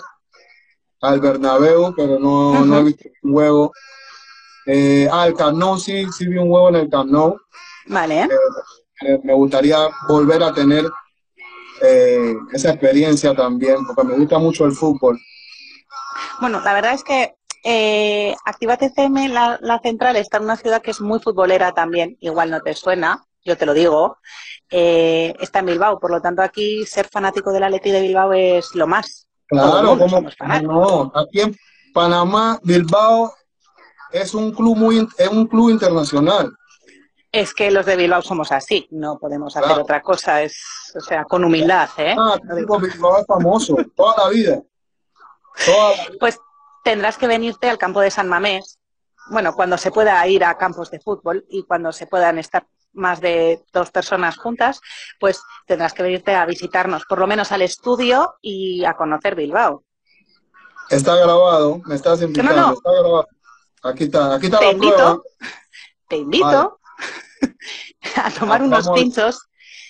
al 1.00 1.20
Bernabéu, 1.20 1.94
pero 1.96 2.18
no, 2.18 2.64
no 2.64 2.78
he 2.78 2.84
visto 2.84 3.08
un 3.22 3.32
juego. 3.32 3.72
Eh, 4.66 5.08
ah, 5.10 5.26
el 5.26 5.34
Camp 5.34 5.56
Nou, 5.56 5.78
sí, 5.78 6.06
sí 6.12 6.26
vi 6.26 6.38
un 6.38 6.48
juego 6.48 6.68
en 6.68 6.76
el 6.76 6.90
Camp 6.90 7.10
Nou. 7.10 7.38
Vale. 7.86 8.28
Eh, 9.02 9.20
me 9.22 9.34
gustaría 9.34 9.78
volver 10.08 10.42
a 10.42 10.52
tener 10.52 10.84
eh, 11.82 12.34
esa 12.52 12.70
experiencia 12.70 13.34
también, 13.34 13.86
porque 13.86 14.04
me 14.04 14.18
gusta 14.18 14.38
mucho 14.38 14.64
el 14.64 14.72
fútbol. 14.72 15.18
Bueno, 16.40 16.60
la 16.60 16.74
verdad 16.74 16.94
es 16.94 17.04
que 17.04 17.34
eh, 17.64 18.34
Activate 18.44 18.86
FM, 18.86 19.28
la, 19.28 19.80
central, 19.82 20.16
está 20.16 20.38
en 20.38 20.44
una 20.44 20.56
ciudad 20.56 20.82
que 20.82 20.92
es 20.92 21.00
muy 21.00 21.20
futbolera 21.20 21.72
también, 21.72 22.16
igual 22.20 22.50
no 22.50 22.60
te 22.60 22.74
suena, 22.74 23.24
yo 23.46 23.56
te 23.56 23.66
lo 23.66 23.72
digo, 23.72 24.18
eh, 24.70 25.34
está 25.40 25.60
en 25.60 25.66
Bilbao, 25.66 25.98
por 25.98 26.10
lo 26.10 26.20
tanto 26.20 26.42
aquí 26.42 26.84
ser 26.84 27.08
fanático 27.08 27.52
de 27.52 27.60
la 27.60 27.70
Leti 27.70 27.90
de 27.90 28.02
Bilbao 28.02 28.32
es 28.32 28.74
lo 28.74 28.86
más. 28.86 29.28
Claro, 29.46 29.96
como 29.96 30.20
no, 30.62 31.12
aquí 31.14 31.40
en 31.40 31.56
Panamá, 31.94 32.58
Bilbao 32.62 33.32
es 34.10 34.34
un 34.34 34.52
club 34.52 34.76
muy, 34.76 35.08
es 35.18 35.28
un 35.28 35.46
club 35.46 35.70
internacional 35.70 36.52
es 37.32 37.52
que 37.52 37.70
los 37.70 37.84
de 37.84 37.96
Bilbao 37.96 38.22
somos 38.22 38.50
así, 38.50 38.88
no 38.90 39.18
podemos 39.18 39.54
hacer 39.56 39.78
otra 39.78 40.00
cosa, 40.00 40.42
es, 40.42 40.56
o 40.96 41.00
sea, 41.00 41.24
con 41.24 41.44
humildad, 41.44 41.88
¿eh? 41.98 42.14
Ah, 42.18 42.38
Bilbao 42.54 43.18
es 43.18 43.26
famoso, 43.26 43.76
toda 43.94 44.24
la 44.24 44.30
vida. 44.30 44.62
Pues 46.18 46.38
tendrás 46.82 47.18
que 47.18 47.26
venirte 47.26 47.68
al 47.68 47.76
campo 47.76 48.00
de 48.00 48.10
San 48.10 48.28
Mamés, 48.28 48.78
bueno, 49.28 49.54
cuando 49.54 49.76
se 49.76 49.90
pueda 49.90 50.26
ir 50.26 50.44
a 50.44 50.56
campos 50.56 50.90
de 50.90 51.00
fútbol 51.00 51.44
y 51.50 51.64
cuando 51.64 51.92
se 51.92 52.06
puedan 52.06 52.38
estar 52.38 52.66
más 52.96 53.20
de 53.20 53.62
dos 53.72 53.90
personas 53.90 54.36
juntas, 54.36 54.80
pues 55.20 55.40
tendrás 55.66 55.92
que 55.92 56.02
venirte 56.02 56.34
a 56.34 56.46
visitarnos, 56.46 57.04
por 57.04 57.18
lo 57.18 57.26
menos 57.26 57.52
al 57.52 57.62
estudio 57.62 58.34
y 58.42 58.84
a 58.84 58.94
conocer 58.94 59.34
Bilbao. 59.34 59.84
Está 60.90 61.16
grabado, 61.16 61.80
me 61.84 61.94
estás 61.94 62.22
invitando, 62.22 62.72
está 62.72 62.92
grabado. 62.92 63.28
Aquí 63.82 64.04
está, 64.04 64.34
aquí 64.34 64.46
está 64.46 64.58
te 64.58 64.64
la 64.66 64.72
invito, 64.72 65.24
Te 66.08 66.16
invito 66.16 66.80
a 68.16 68.30
tomar 68.30 68.62
unos 68.62 68.88
pinchos 68.90 69.40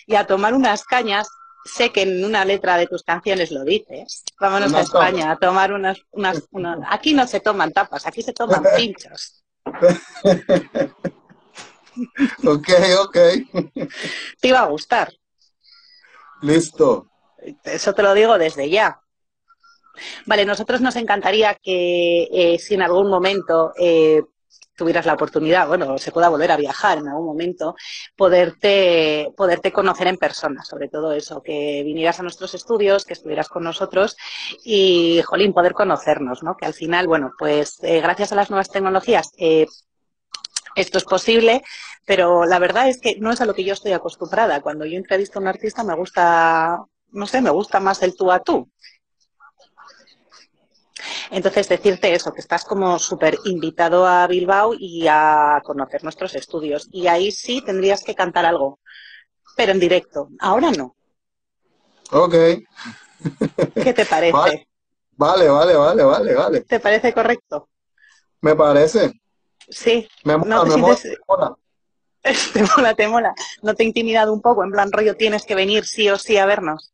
y 0.07 0.14
a 0.16 0.27
tomar 0.27 0.55
unas 0.55 0.85
cañas. 0.85 1.29
Sé 1.64 1.90
que 1.90 2.03
en 2.03 2.25
una 2.25 2.45
letra 2.45 2.77
de 2.77 2.87
tus 2.87 3.03
canciones 3.03 3.51
lo 3.51 3.64
dices. 3.64 4.23
Vámonos 4.38 4.73
a 4.73 4.83
España 4.83 5.33
a 5.33 5.37
tomar 5.37 5.73
unas, 5.73 5.99
unas, 6.12 6.42
Aquí 6.88 7.12
no 7.12 7.27
se 7.27 7.40
toman 7.40 7.73
tapas, 7.73 8.07
aquí 8.07 8.23
se 8.23 8.33
toman 8.33 8.62
pinchos. 8.77 9.42
ok, 12.45 12.69
ok. 13.01 13.19
Te 14.41 14.49
iba 14.49 14.61
a 14.61 14.67
gustar. 14.67 15.13
Listo. 16.43 17.09
Eso 17.65 17.95
te 17.95 18.03
lo 18.03 18.15
digo 18.15 18.39
desde 18.39 18.69
ya. 18.69 19.01
Vale, 20.27 20.45
nosotros 20.45 20.81
nos 20.81 20.97
encantaría 20.97 21.55
que 21.55 22.29
eh, 22.31 22.59
si 22.59 22.75
en 22.75 22.83
algún 22.83 23.09
momento 23.09 23.73
eh, 23.79 24.23
tuvieras 24.77 25.07
la 25.07 25.15
oportunidad, 25.15 25.67
bueno, 25.67 25.97
se 25.99 26.13
pueda 26.13 26.29
volver 26.29 26.53
a 26.53 26.57
viajar 26.57 26.99
en 26.99 27.09
algún 27.09 27.27
momento, 27.27 27.75
poderte, 28.15 29.33
poderte 29.37 29.73
conocer 29.73 30.07
en 30.07 30.19
persona, 30.19 30.63
sobre 30.65 30.89
todo 30.89 31.13
eso, 31.13 31.43
que 31.43 31.83
vinieras 31.83 32.21
a 32.21 32.23
nuestros 32.23 32.55
estudios, 32.55 33.05
que 33.05 33.15
estuvieras 33.15 33.49
con 33.49 33.65
nosotros 33.65 34.17
y, 34.65 35.23
jolín, 35.25 35.55
poder 35.55 35.73
conocernos, 35.73 36.43
¿no? 36.43 36.57
Que 36.57 36.67
al 36.67 36.75
final, 36.75 37.07
bueno, 37.07 37.33
pues 37.39 37.79
eh, 37.83 38.01
gracias 38.01 38.33
a 38.33 38.37
las 38.37 38.51
nuevas 38.51 38.69
tecnologías, 38.69 39.33
eh, 39.39 39.67
esto 40.77 40.99
es 40.99 41.05
posible, 41.05 41.62
pero 42.05 42.45
la 42.45 42.59
verdad 42.59 42.89
es 42.89 43.01
que 43.01 43.17
no 43.19 43.33
es 43.33 43.41
a 43.41 43.47
lo 43.47 43.55
que 43.55 43.65
yo 43.65 43.73
estoy 43.73 43.93
acostumbrada. 43.93 44.61
Cuando 44.61 44.85
yo 44.85 44.97
entrevisto 44.97 45.39
a 45.39 45.43
un 45.43 45.49
artista 45.49 45.83
me 45.83 45.95
gusta, 45.95 46.79
no 47.11 47.27
sé, 47.27 47.41
me 47.41 47.51
gusta 47.51 47.81
más 47.81 48.03
el 48.03 48.15
tú 48.15 48.31
a 48.31 48.41
tú. 48.41 48.71
Entonces, 51.31 51.69
decirte 51.69 52.15
eso, 52.15 52.33
que 52.33 52.41
estás 52.41 52.65
como 52.65 52.99
súper 52.99 53.37
invitado 53.45 54.07
a 54.07 54.27
Bilbao 54.27 54.75
y 54.79 55.07
a 55.09 55.61
conocer 55.65 56.03
nuestros 56.05 56.35
estudios. 56.35 56.89
Y 56.93 57.07
ahí 57.07 57.33
sí 57.33 57.62
tendrías 57.62 58.03
que 58.03 58.15
cantar 58.15 58.47
algo, 58.47 58.79
pero 59.57 59.73
en 59.73 59.81
directo. 59.81 60.29
Ahora 60.39 60.71
no. 60.71 60.95
Ok. 62.12 62.35
¿Qué 63.75 63.93
te 63.93 64.07
parece? 64.07 64.67
Vale, 65.19 65.49
vale, 65.49 65.75
vale, 65.75 66.05
vale, 66.05 66.35
vale. 66.35 66.61
¿Te 66.61 66.79
parece 66.79 67.11
correcto? 67.15 67.71
Me 68.43 68.55
parece. 68.55 69.11
Sí. 69.68 70.09
Me 70.24 70.37
mola, 70.37 70.64
me, 70.64 70.76
mola, 70.76 70.96
te 70.96 71.18
mola. 71.26 71.57
Te 72.52 72.62
mola, 72.62 72.94
te 72.94 73.09
mola. 73.09 73.35
¿No 73.62 73.74
te 73.74 73.85
ha 73.85 73.87
intimidado 73.87 74.33
un 74.33 74.40
poco? 74.40 74.64
En 74.64 74.72
plan 74.72 74.90
rollo, 74.90 75.16
tienes 75.16 75.44
que 75.44 75.55
venir 75.55 75.85
sí 75.85 76.09
o 76.09 76.18
sí 76.18 76.37
a 76.37 76.46
vernos. 76.46 76.92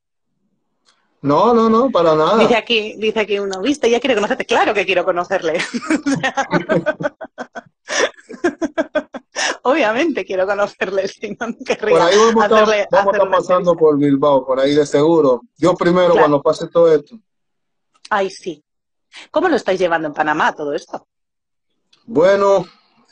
No, 1.22 1.54
no, 1.54 1.70
no, 1.70 1.90
para 1.90 2.14
nada. 2.14 2.37
Dice 2.38 2.56
aquí, 2.56 2.94
dice 2.98 3.20
aquí 3.20 3.38
uno, 3.38 3.62
viste, 3.62 3.88
ya 3.88 4.00
quiere 4.00 4.16
conocerte. 4.16 4.44
Claro 4.44 4.74
que 4.74 4.85
quiero 4.85 5.04
conocerle. 5.04 5.58
Obviamente 9.62 10.24
quiero 10.24 10.46
conocerle, 10.46 11.06
si 11.06 11.30
no, 11.30 11.54
querría 11.64 11.96
Por 11.96 12.02
ahí 12.02 12.16
vamos, 12.35 12.68
a 12.68 12.80
estar 12.80 13.30
pasando 13.30 13.76
por 13.76 13.96
Bilbao, 13.96 14.44
por 14.44 14.58
ahí 14.58 14.74
de 14.74 14.85
seguro. 14.85 15.42
Yo 15.56 15.74
primero, 15.74 16.14
cuando 16.14 16.42
pase 16.42 16.66
todo 16.66 16.92
esto. 16.92 17.16
Ay, 18.11 18.28
sí. 18.28 18.62
¿Cómo 19.30 19.48
lo 19.48 19.56
estáis 19.56 19.78
llevando 19.78 20.08
en 20.08 20.14
Panamá 20.14 20.52
todo 20.52 20.74
esto? 20.74 21.06
Bueno, 22.07 22.65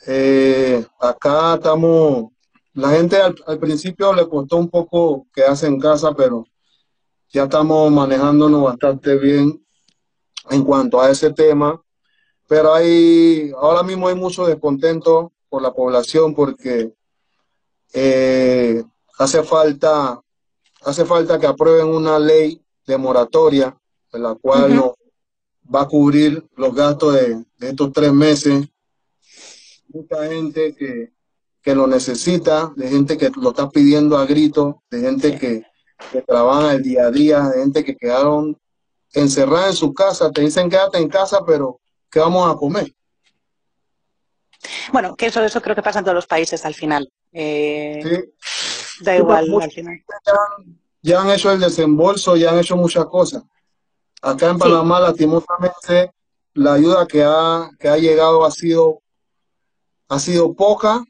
eh, 0.07 0.85
acá 0.99 1.55
estamos... 1.55 2.31
La 2.73 2.89
gente 2.91 3.17
al, 3.17 3.35
al 3.47 3.59
principio 3.59 4.13
le 4.13 4.27
costó 4.27 4.57
un 4.57 4.69
poco 4.69 5.27
quedarse 5.33 5.67
en 5.67 5.79
casa, 5.79 6.13
pero 6.13 6.45
ya 7.29 7.43
estamos 7.43 7.91
manejándonos 7.91 8.63
bastante 8.63 9.17
bien 9.17 9.65
en 10.49 10.63
cuanto 10.63 11.01
a 11.01 11.09
ese 11.09 11.31
tema, 11.33 11.81
pero 12.47 12.73
hay, 12.73 13.51
ahora 13.57 13.83
mismo 13.83 14.07
hay 14.07 14.15
mucho 14.15 14.45
descontento 14.45 15.31
por 15.49 15.61
la 15.61 15.73
población 15.73 16.33
porque 16.33 16.93
eh, 17.93 18.83
hace 19.17 19.43
falta 19.43 20.21
hace 20.83 21.05
falta 21.05 21.39
que 21.39 21.47
aprueben 21.47 21.87
una 21.87 22.17
ley 22.19 22.61
de 22.85 22.97
moratoria 22.97 23.77
en 24.11 24.23
la 24.23 24.35
cual 24.35 24.93
va 25.73 25.81
a 25.81 25.87
cubrir 25.87 26.45
los 26.55 26.73
gastos 26.73 27.13
de, 27.13 27.45
estos 27.59 27.93
tres 27.93 28.11
meses. 28.11 28.67
Mucha 29.93 30.27
gente 30.27 30.75
que, 30.75 31.75
lo 31.75 31.87
necesita, 31.87 32.71
de 32.75 32.89
gente 32.89 33.17
que 33.17 33.29
lo 33.35 33.49
está 33.49 33.69
pidiendo 33.69 34.17
a 34.17 34.25
grito, 34.25 34.83
de 34.89 35.01
gente 35.01 35.37
que, 35.37 35.63
que 36.11 36.21
trabaja 36.21 36.73
el 36.73 36.83
día 36.83 37.07
a 37.07 37.11
día, 37.11 37.41
de 37.49 37.59
gente 37.61 37.83
que 37.83 37.95
quedaron 37.95 38.57
encerrada 39.13 39.67
en 39.67 39.75
su 39.75 39.93
casa, 39.93 40.31
te 40.31 40.41
dicen 40.41 40.69
quédate 40.69 40.97
en 40.97 41.09
casa, 41.09 41.39
pero 41.45 41.79
¿qué 42.09 42.19
vamos 42.19 42.49
a 42.49 42.55
comer? 42.55 42.93
Bueno, 44.91 45.15
que 45.15 45.27
eso, 45.27 45.43
eso 45.43 45.61
creo 45.61 45.75
que 45.75 45.81
pasa 45.81 45.99
en 45.99 46.05
todos 46.05 46.15
los 46.15 46.27
países 46.27 46.65
al 46.65 46.73
final. 46.73 47.11
Eh, 47.31 48.29
da 49.01 49.15
igual 49.15 49.47
al 49.61 49.71
final. 49.71 50.03
Ya, 51.01 51.21
han 51.21 51.29
hecho 51.31 51.51
el 51.51 51.59
desembolso, 51.59 52.35
ya 52.35 52.51
han 52.51 52.59
hecho 52.59 52.75
muchas 52.75 53.05
cosas. 53.05 53.43
Acá 54.21 54.49
en 54.51 54.59
Panamá, 54.59 54.99
lastimosamente, 54.99 56.11
la 56.53 56.73
ayuda 56.73 57.07
que 57.07 57.23
ha, 57.23 57.71
que 57.79 57.87
ha 57.87 57.97
llegado 57.97 58.45
ha 58.45 58.51
sido, 58.51 59.00
ha 60.11 60.19
sido 60.19 60.53
poca 60.53 61.05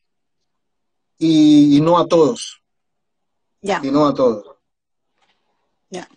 y, 1.18 1.80
no 1.82 1.98
a 1.98 2.08
todos. 2.08 2.62
Ya. 3.60 3.82
Y 3.84 3.90
no 3.90 4.06
a 4.06 4.14
todos. 4.14 4.46
Ya. 5.90 6.08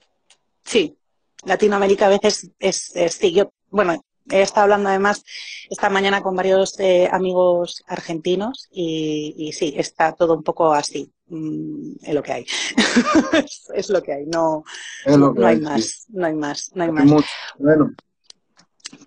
Sí, 0.64 0.96
Latinoamérica 1.44 2.06
a 2.06 2.10
veces 2.10 2.50
es, 2.58 2.94
es 2.94 3.14
sí, 3.14 3.32
yo, 3.32 3.50
bueno, 3.70 4.04
he 4.30 4.42
estado 4.42 4.64
hablando 4.64 4.90
además 4.90 5.24
esta 5.70 5.88
mañana 5.88 6.22
con 6.22 6.36
varios 6.36 6.78
eh, 6.78 7.08
amigos 7.10 7.82
argentinos 7.86 8.68
y, 8.70 9.50
sí, 9.54 9.74
está 9.76 10.12
todo 10.12 10.34
un 10.34 10.42
poco 10.42 10.72
así. 10.74 11.10
Mm, 11.28 11.94
es 12.02 12.14
lo 12.14 12.22
que 12.22 12.32
hay. 12.32 12.46
es, 13.74 13.88
lo 13.88 14.02
que 14.02 14.12
hay. 14.12 14.26
No, 14.26 14.62
no, 15.06 15.46
hay, 15.46 15.58
más, 15.58 16.04
no 16.08 16.26
hay 16.26 16.34
más. 16.34 16.70
No 16.74 16.84
hay 16.84 16.92
más. 16.92 17.24
Bueno. 17.58 17.94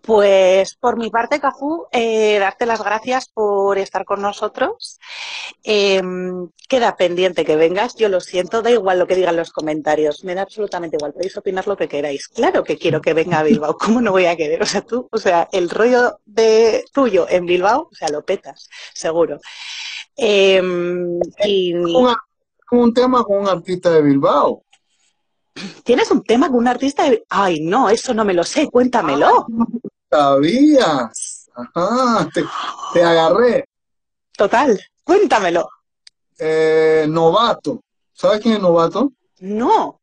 Pues 0.07 0.75
por 0.75 0.97
mi 0.97 1.09
parte, 1.09 1.41
Cafú, 1.41 1.85
eh, 1.91 2.39
darte 2.39 2.65
las 2.65 2.81
gracias 2.81 3.27
por 3.27 3.77
estar 3.77 4.05
con 4.05 4.21
nosotros. 4.21 4.99
Em, 5.63 6.47
queda 6.69 6.95
pendiente 6.95 7.43
que 7.43 7.57
vengas, 7.57 7.97
yo 7.97 8.07
lo 8.07 8.21
siento, 8.21 8.61
da 8.61 8.71
igual 8.71 8.99
lo 8.99 9.05
que 9.05 9.17
digan 9.17 9.35
los 9.35 9.51
comentarios, 9.51 10.23
me 10.23 10.33
da 10.33 10.43
absolutamente 10.43 10.95
igual, 10.95 11.11
podéis 11.11 11.35
opinar 11.35 11.67
lo 11.67 11.75
que 11.75 11.89
queráis. 11.89 12.29
Claro 12.29 12.63
que 12.63 12.77
quiero 12.77 13.01
que 13.01 13.13
venga 13.13 13.39
a 13.39 13.43
Bilbao, 13.43 13.77
¿cómo 13.77 13.99
no 13.99 14.13
voy 14.13 14.27
a 14.27 14.37
querer? 14.37 14.61
O 14.61 14.65
sea, 14.65 14.79
tú, 14.79 15.09
o 15.11 15.17
sea, 15.17 15.49
el 15.51 15.69
rollo 15.69 16.21
de 16.25 16.85
tuyo 16.93 17.27
en 17.29 17.45
Bilbao, 17.45 17.89
o 17.91 17.95
sea, 17.95 18.07
lo 18.07 18.23
petas, 18.23 18.69
seguro. 18.93 19.41
Y... 20.15 21.73
un 22.71 22.93
tema 22.93 23.25
con 23.25 23.39
un 23.39 23.49
artista 23.49 23.91
de 23.91 24.01
Bilbao. 24.03 24.63
¿Tienes 25.83 26.09
un 26.11 26.23
tema 26.23 26.47
con 26.47 26.59
un 26.59 26.67
artista 26.69 27.09
de... 27.09 27.25
Ay, 27.27 27.59
no, 27.59 27.89
eso 27.89 28.13
no 28.13 28.23
me 28.23 28.33
lo 28.33 28.45
sé, 28.45 28.69
cuéntamelo. 28.69 29.47
Sabías. 30.09 31.49
Ajá, 31.55 32.29
te, 32.93 33.03
agarré. 33.03 33.65
Total, 34.35 34.79
cuéntamelo. 35.03 35.69
Eh, 36.37 37.05
novato. 37.09 37.81
¿Sabes 38.13 38.41
quién 38.41 38.55
es 38.55 38.61
Novato? 38.61 39.11
No. 39.39 39.99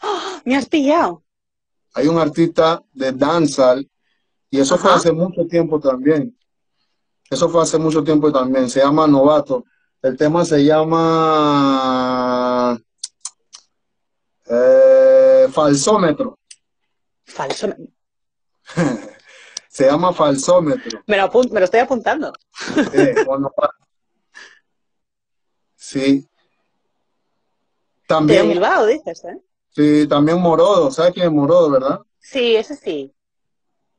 ¡Ah! 0.00 0.40
me 0.44 0.56
has 0.56 0.66
pillado. 0.66 1.22
Hay 1.92 2.06
un 2.06 2.18
artista 2.18 2.82
de 2.92 3.12
danzal 3.12 3.86
y 4.48 4.58
eso 4.58 4.78
fue 4.78 4.92
hace 4.92 5.12
mucho 5.12 5.46
tiempo 5.46 5.78
también. 5.78 6.34
Eso 7.28 7.50
fue 7.50 7.62
hace 7.62 7.78
mucho 7.78 8.02
tiempo 8.02 8.32
también. 8.32 8.70
Se 8.70 8.80
llama 8.80 9.06
Novato. 9.06 9.64
El 10.00 10.16
tema 10.16 10.46
se 10.46 10.64
llama 10.64 12.80
eh, 14.46 15.46
falsómetro. 15.52 16.38
Falsómetro. 17.24 17.99
Se 19.68 19.86
llama 19.86 20.12
falsómetro. 20.12 21.02
Me 21.06 21.16
lo, 21.16 21.30
me 21.50 21.60
lo 21.60 21.64
estoy 21.64 21.80
apuntando. 21.80 22.32
sí. 25.76 26.26
También. 28.06 28.42
De 28.42 28.54
Bilbao, 28.54 28.86
dices, 28.86 29.24
¿eh? 29.24 29.40
Sí, 29.70 30.06
también 30.08 30.40
Morodo. 30.40 30.90
¿Sabes 30.90 31.12
quién 31.14 31.26
es 31.26 31.32
Morodo, 31.32 31.70
verdad? 31.70 32.00
Sí, 32.18 32.56
ese 32.56 32.74
sí. 32.74 33.14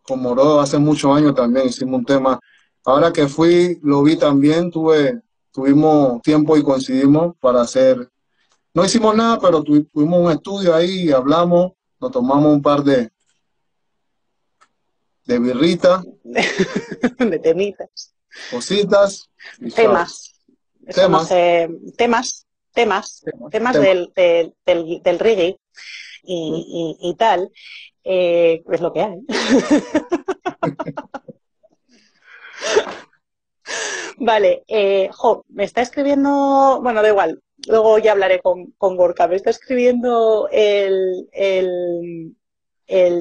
Con 0.01 0.21
Morodo 0.21 0.59
hace 0.59 0.77
muchos 0.77 1.15
años 1.15 1.33
también 1.33 1.67
hicimos 1.67 1.99
un 1.99 2.05
tema. 2.05 2.39
Ahora 2.83 3.13
que 3.13 3.27
fui, 3.27 3.79
lo 3.83 4.03
vi 4.03 4.17
también, 4.17 4.69
tuve, 4.69 5.21
tuvimos 5.51 6.21
tiempo 6.21 6.57
y 6.57 6.63
coincidimos 6.63 7.35
para 7.39 7.61
hacer 7.61 8.11
no 8.73 8.85
hicimos 8.85 9.15
nada, 9.15 9.37
pero 9.39 9.61
tuvimos 9.63 10.19
un 10.19 10.31
estudio 10.31 10.73
ahí, 10.73 11.11
hablamos, 11.11 11.73
nos 11.99 12.11
tomamos 12.11 12.53
un 12.53 12.61
par 12.61 12.83
de, 12.83 13.11
de 15.31 15.39
birritas. 15.39 16.05
de 16.23 17.39
temitas. 17.39 18.13
Cositas. 18.49 19.29
Temas. 19.75 20.33
Temas. 20.93 21.29
temas. 21.97 22.45
temas. 22.73 23.23
Temas, 23.49 23.79
del, 23.79 24.11
del, 24.15 24.53
del, 24.65 25.19
reggae 25.19 25.57
y, 26.23 26.97
y, 26.99 27.15
tal. 27.15 27.49
Eh, 28.03 28.63
es 28.71 28.81
lo 28.81 28.91
que 28.91 29.01
hay. 29.01 29.19
vale, 34.17 34.63
eh, 34.67 35.09
jo, 35.13 35.45
me 35.49 35.63
está 35.63 35.81
escribiendo, 35.81 36.79
bueno, 36.81 37.01
da 37.01 37.09
igual, 37.09 37.41
luego 37.67 37.97
ya 37.99 38.13
hablaré 38.13 38.41
con, 38.41 38.71
con 38.77 38.97
Gorka. 38.97 39.27
Me 39.27 39.35
está 39.35 39.49
escribiendo 39.49 40.47
el, 40.51 41.27
el, 41.31 42.35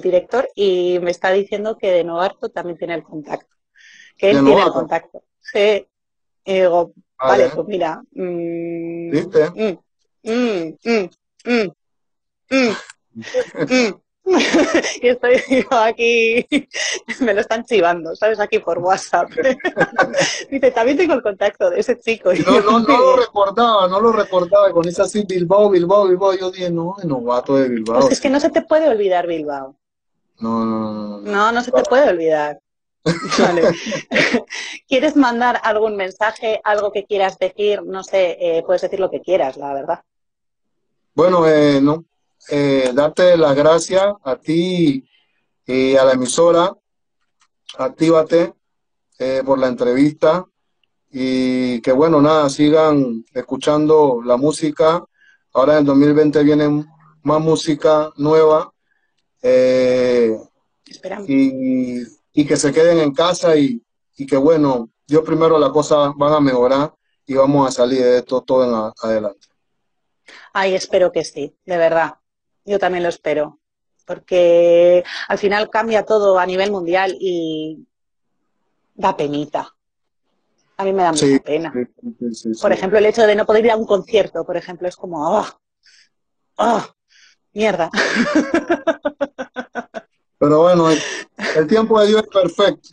director 0.00 0.48
y 0.54 0.98
me 1.00 1.10
está 1.10 1.30
diciendo 1.30 1.76
que 1.78 1.90
de 1.90 2.04
Novarto 2.04 2.48
también 2.48 2.78
tiene 2.78 2.94
el 2.94 3.02
contacto. 3.02 3.54
Que 4.16 4.30
él 4.30 4.42
tiene 4.44 4.62
el 4.62 4.72
contacto. 4.72 5.24
Sí. 5.40 5.86
Y 6.44 6.54
digo, 6.54 6.94
vale, 7.18 7.50
pues 7.50 7.68
mira. 7.68 8.02
Mm, 8.12 9.10
¿Viste? 9.10 9.50
Mm, 9.50 9.78
mm, 10.22 10.76
y 15.02 15.08
estoy 15.08 15.42
aquí, 15.70 16.46
me 17.20 17.34
lo 17.34 17.40
están 17.40 17.64
chivando, 17.64 18.14
¿sabes? 18.14 18.38
Aquí 18.40 18.58
por 18.58 18.78
WhatsApp. 18.78 19.30
Dice, 20.50 20.70
también 20.70 20.96
tengo 20.96 21.14
el 21.14 21.22
contacto 21.22 21.70
de 21.70 21.80
ese 21.80 21.98
chico. 21.98 22.32
No, 22.46 22.60
no, 22.60 22.80
no 22.80 22.98
lo 22.98 23.16
recordaba, 23.16 23.88
no 23.88 24.00
lo 24.00 24.12
recordaba. 24.12 24.70
Con 24.72 24.86
esa 24.86 25.04
así, 25.04 25.24
Bilbao, 25.26 25.70
Bilbao, 25.70 26.08
Bilbao. 26.08 26.34
Yo 26.34 26.50
dije, 26.50 26.70
no, 26.70 26.96
es 26.98 27.04
novato 27.04 27.56
de 27.56 27.68
Bilbao. 27.68 28.00
Pues 28.00 28.12
es 28.12 28.20
que 28.20 28.30
no 28.30 28.40
se 28.40 28.50
te 28.50 28.62
puede 28.62 28.88
olvidar 28.88 29.26
Bilbao. 29.26 29.76
No, 30.38 30.64
no, 30.64 30.94
no. 30.94 31.18
No, 31.18 31.52
no 31.52 31.62
se 31.62 31.72
te 31.72 31.82
puede 31.82 32.08
olvidar. 32.08 32.60
¿Quieres 34.88 35.16
mandar 35.16 35.60
algún 35.62 35.96
mensaje, 35.96 36.60
algo 36.64 36.92
que 36.92 37.04
quieras 37.04 37.38
decir? 37.38 37.82
No 37.82 38.04
sé, 38.04 38.36
eh, 38.40 38.62
puedes 38.64 38.82
decir 38.82 39.00
lo 39.00 39.10
que 39.10 39.20
quieras, 39.20 39.56
la 39.56 39.72
verdad. 39.72 40.00
Bueno, 41.14 41.46
eh, 41.46 41.80
no, 41.82 42.04
eh, 42.48 42.90
darte 42.94 43.36
las 43.36 43.54
gracias 43.54 44.14
a 44.22 44.36
ti 44.36 45.06
y 45.66 45.96
a 45.96 46.04
la 46.04 46.12
emisora. 46.12 46.74
Actívate 47.78 48.54
eh, 49.18 49.42
por 49.44 49.58
la 49.58 49.68
entrevista 49.68 50.46
y 51.10 51.80
que 51.80 51.92
bueno, 51.92 52.20
nada, 52.20 52.48
sigan 52.48 53.24
escuchando 53.34 54.20
la 54.24 54.36
música. 54.36 55.04
Ahora 55.52 55.74
en 55.74 55.78
el 55.80 55.84
2020 55.86 56.42
viene 56.42 56.86
más 57.22 57.40
música 57.40 58.10
nueva. 58.16 58.72
Eh, 59.42 60.36
y, 61.26 62.02
y, 62.32 62.46
que 62.46 62.56
se 62.56 62.72
queden 62.72 62.98
en 62.98 63.14
casa 63.14 63.56
y, 63.56 63.82
y 64.16 64.26
que 64.26 64.36
bueno, 64.36 64.90
yo 65.06 65.24
primero 65.24 65.58
las 65.58 65.70
cosas 65.70 66.12
van 66.16 66.32
a 66.34 66.40
mejorar 66.40 66.94
y 67.26 67.34
vamos 67.34 67.68
a 67.68 67.70
salir 67.70 68.02
de 68.02 68.18
esto 68.18 68.42
todo 68.42 68.64
en 68.64 68.92
adelante. 69.02 69.46
Ay, 70.52 70.74
espero 70.74 71.12
que 71.12 71.24
sí, 71.24 71.56
de 71.64 71.76
verdad. 71.76 72.19
Yo 72.64 72.78
también 72.78 73.02
lo 73.02 73.08
espero, 73.08 73.58
porque 74.06 75.02
al 75.28 75.38
final 75.38 75.70
cambia 75.70 76.04
todo 76.04 76.38
a 76.38 76.46
nivel 76.46 76.70
mundial 76.70 77.16
y 77.18 77.86
da 78.94 79.16
penita. 79.16 79.74
A 80.76 80.84
mí 80.84 80.92
me 80.92 81.02
da 81.02 81.12
mucha 81.12 81.26
pena. 81.44 81.72
por 82.60 82.72
ejemplo, 82.72 82.98
el 82.98 83.06
hecho 83.06 83.26
de 83.26 83.34
no 83.34 83.44
poder 83.44 83.66
ir 83.66 83.70
a 83.70 83.76
un 83.76 83.86
concierto, 83.86 84.44
por 84.44 84.56
ejemplo, 84.56 84.88
es 84.88 84.96
como, 84.96 85.38
¡oh! 85.38 85.46
¡oh! 86.56 86.84
¡Mierda! 87.52 87.90
Pero 90.38 90.60
bueno, 90.60 90.88
el, 90.90 91.66
tiempo 91.66 92.00
de 92.00 92.08
Dios 92.08 92.22
es 92.22 92.28
perfecto. 92.28 92.88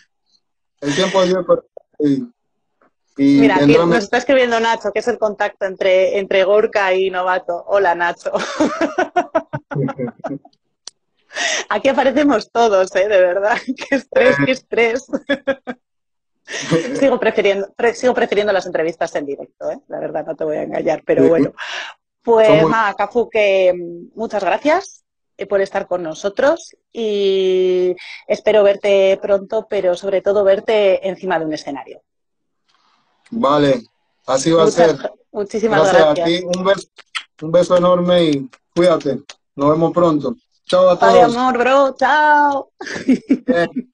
El 0.81 0.93
tiempo 0.93 1.21
de 1.21 1.27
Dios 1.27 1.39
es 1.39 1.45
perfecto. 1.45 2.33
Mira, 3.17 3.55
aquí 3.55 3.73
nos 3.73 4.03
está 4.03 4.17
escribiendo 4.17 4.59
Nacho, 4.59 4.91
que 4.91 4.99
es 4.99 5.07
el 5.07 5.17
contacto 5.17 5.65
entre, 5.65 6.19
entre 6.19 6.43
Gorka 6.43 6.93
y 6.93 7.09
Novato. 7.09 7.63
Hola, 7.67 7.95
Nacho. 7.95 8.31
Aquí 11.69 11.89
aparecemos 11.89 12.51
todos, 12.51 12.95
¿eh? 12.95 13.07
De 13.07 13.19
verdad. 13.19 13.57
Qué 13.89 13.95
estrés, 13.95 14.35
qué 14.43 14.51
estrés. 14.51 15.07
sigo, 16.99 17.19
prefiriendo, 17.19 17.73
sigo 17.93 18.13
prefiriendo 18.13 18.53
las 18.53 18.65
entrevistas 18.65 19.13
en 19.15 19.25
directo, 19.25 19.69
¿eh? 19.69 19.79
la 19.87 19.99
verdad, 19.99 20.25
no 20.25 20.35
te 20.35 20.43
voy 20.43 20.57
a 20.57 20.63
engañar, 20.63 21.03
pero 21.05 21.27
bueno. 21.27 21.53
Pues 22.21 22.67
nada, 22.67 22.93
Cafu, 22.93 23.29
que 23.29 23.73
mm, 23.73 24.17
muchas 24.17 24.43
gracias 24.43 25.05
eh, 25.37 25.45
por 25.45 25.61
estar 25.61 25.87
con 25.87 26.03
nosotros 26.03 26.75
y 26.91 27.95
espero 28.27 28.63
verte 28.63 29.19
pronto, 29.21 29.67
pero 29.69 29.95
sobre 29.95 30.21
todo 30.21 30.43
verte 30.43 31.07
encima 31.07 31.37
de 31.37 31.45
un 31.45 31.53
escenario. 31.53 32.01
Vale, 33.31 33.83
así 34.25 34.51
va 34.51 34.63
a 34.63 34.71
ser. 34.71 34.97
Muchísimas 35.31 35.81
gracias. 35.81 36.03
gracias. 36.03 36.25
a 36.25 36.29
ti, 36.29 36.57
un 36.57 36.63
beso, 36.63 36.87
un 37.41 37.51
beso 37.51 37.77
enorme 37.77 38.23
y 38.23 38.49
cuídate. 38.75 39.21
Nos 39.55 39.71
vemos 39.71 39.91
pronto. 39.93 40.35
Chao 40.65 40.89
a 40.89 40.99
todos. 40.99 41.13
Adiós, 41.13 41.35
amor, 41.35 41.57
bro. 41.57 41.95
Chao. 41.97 42.71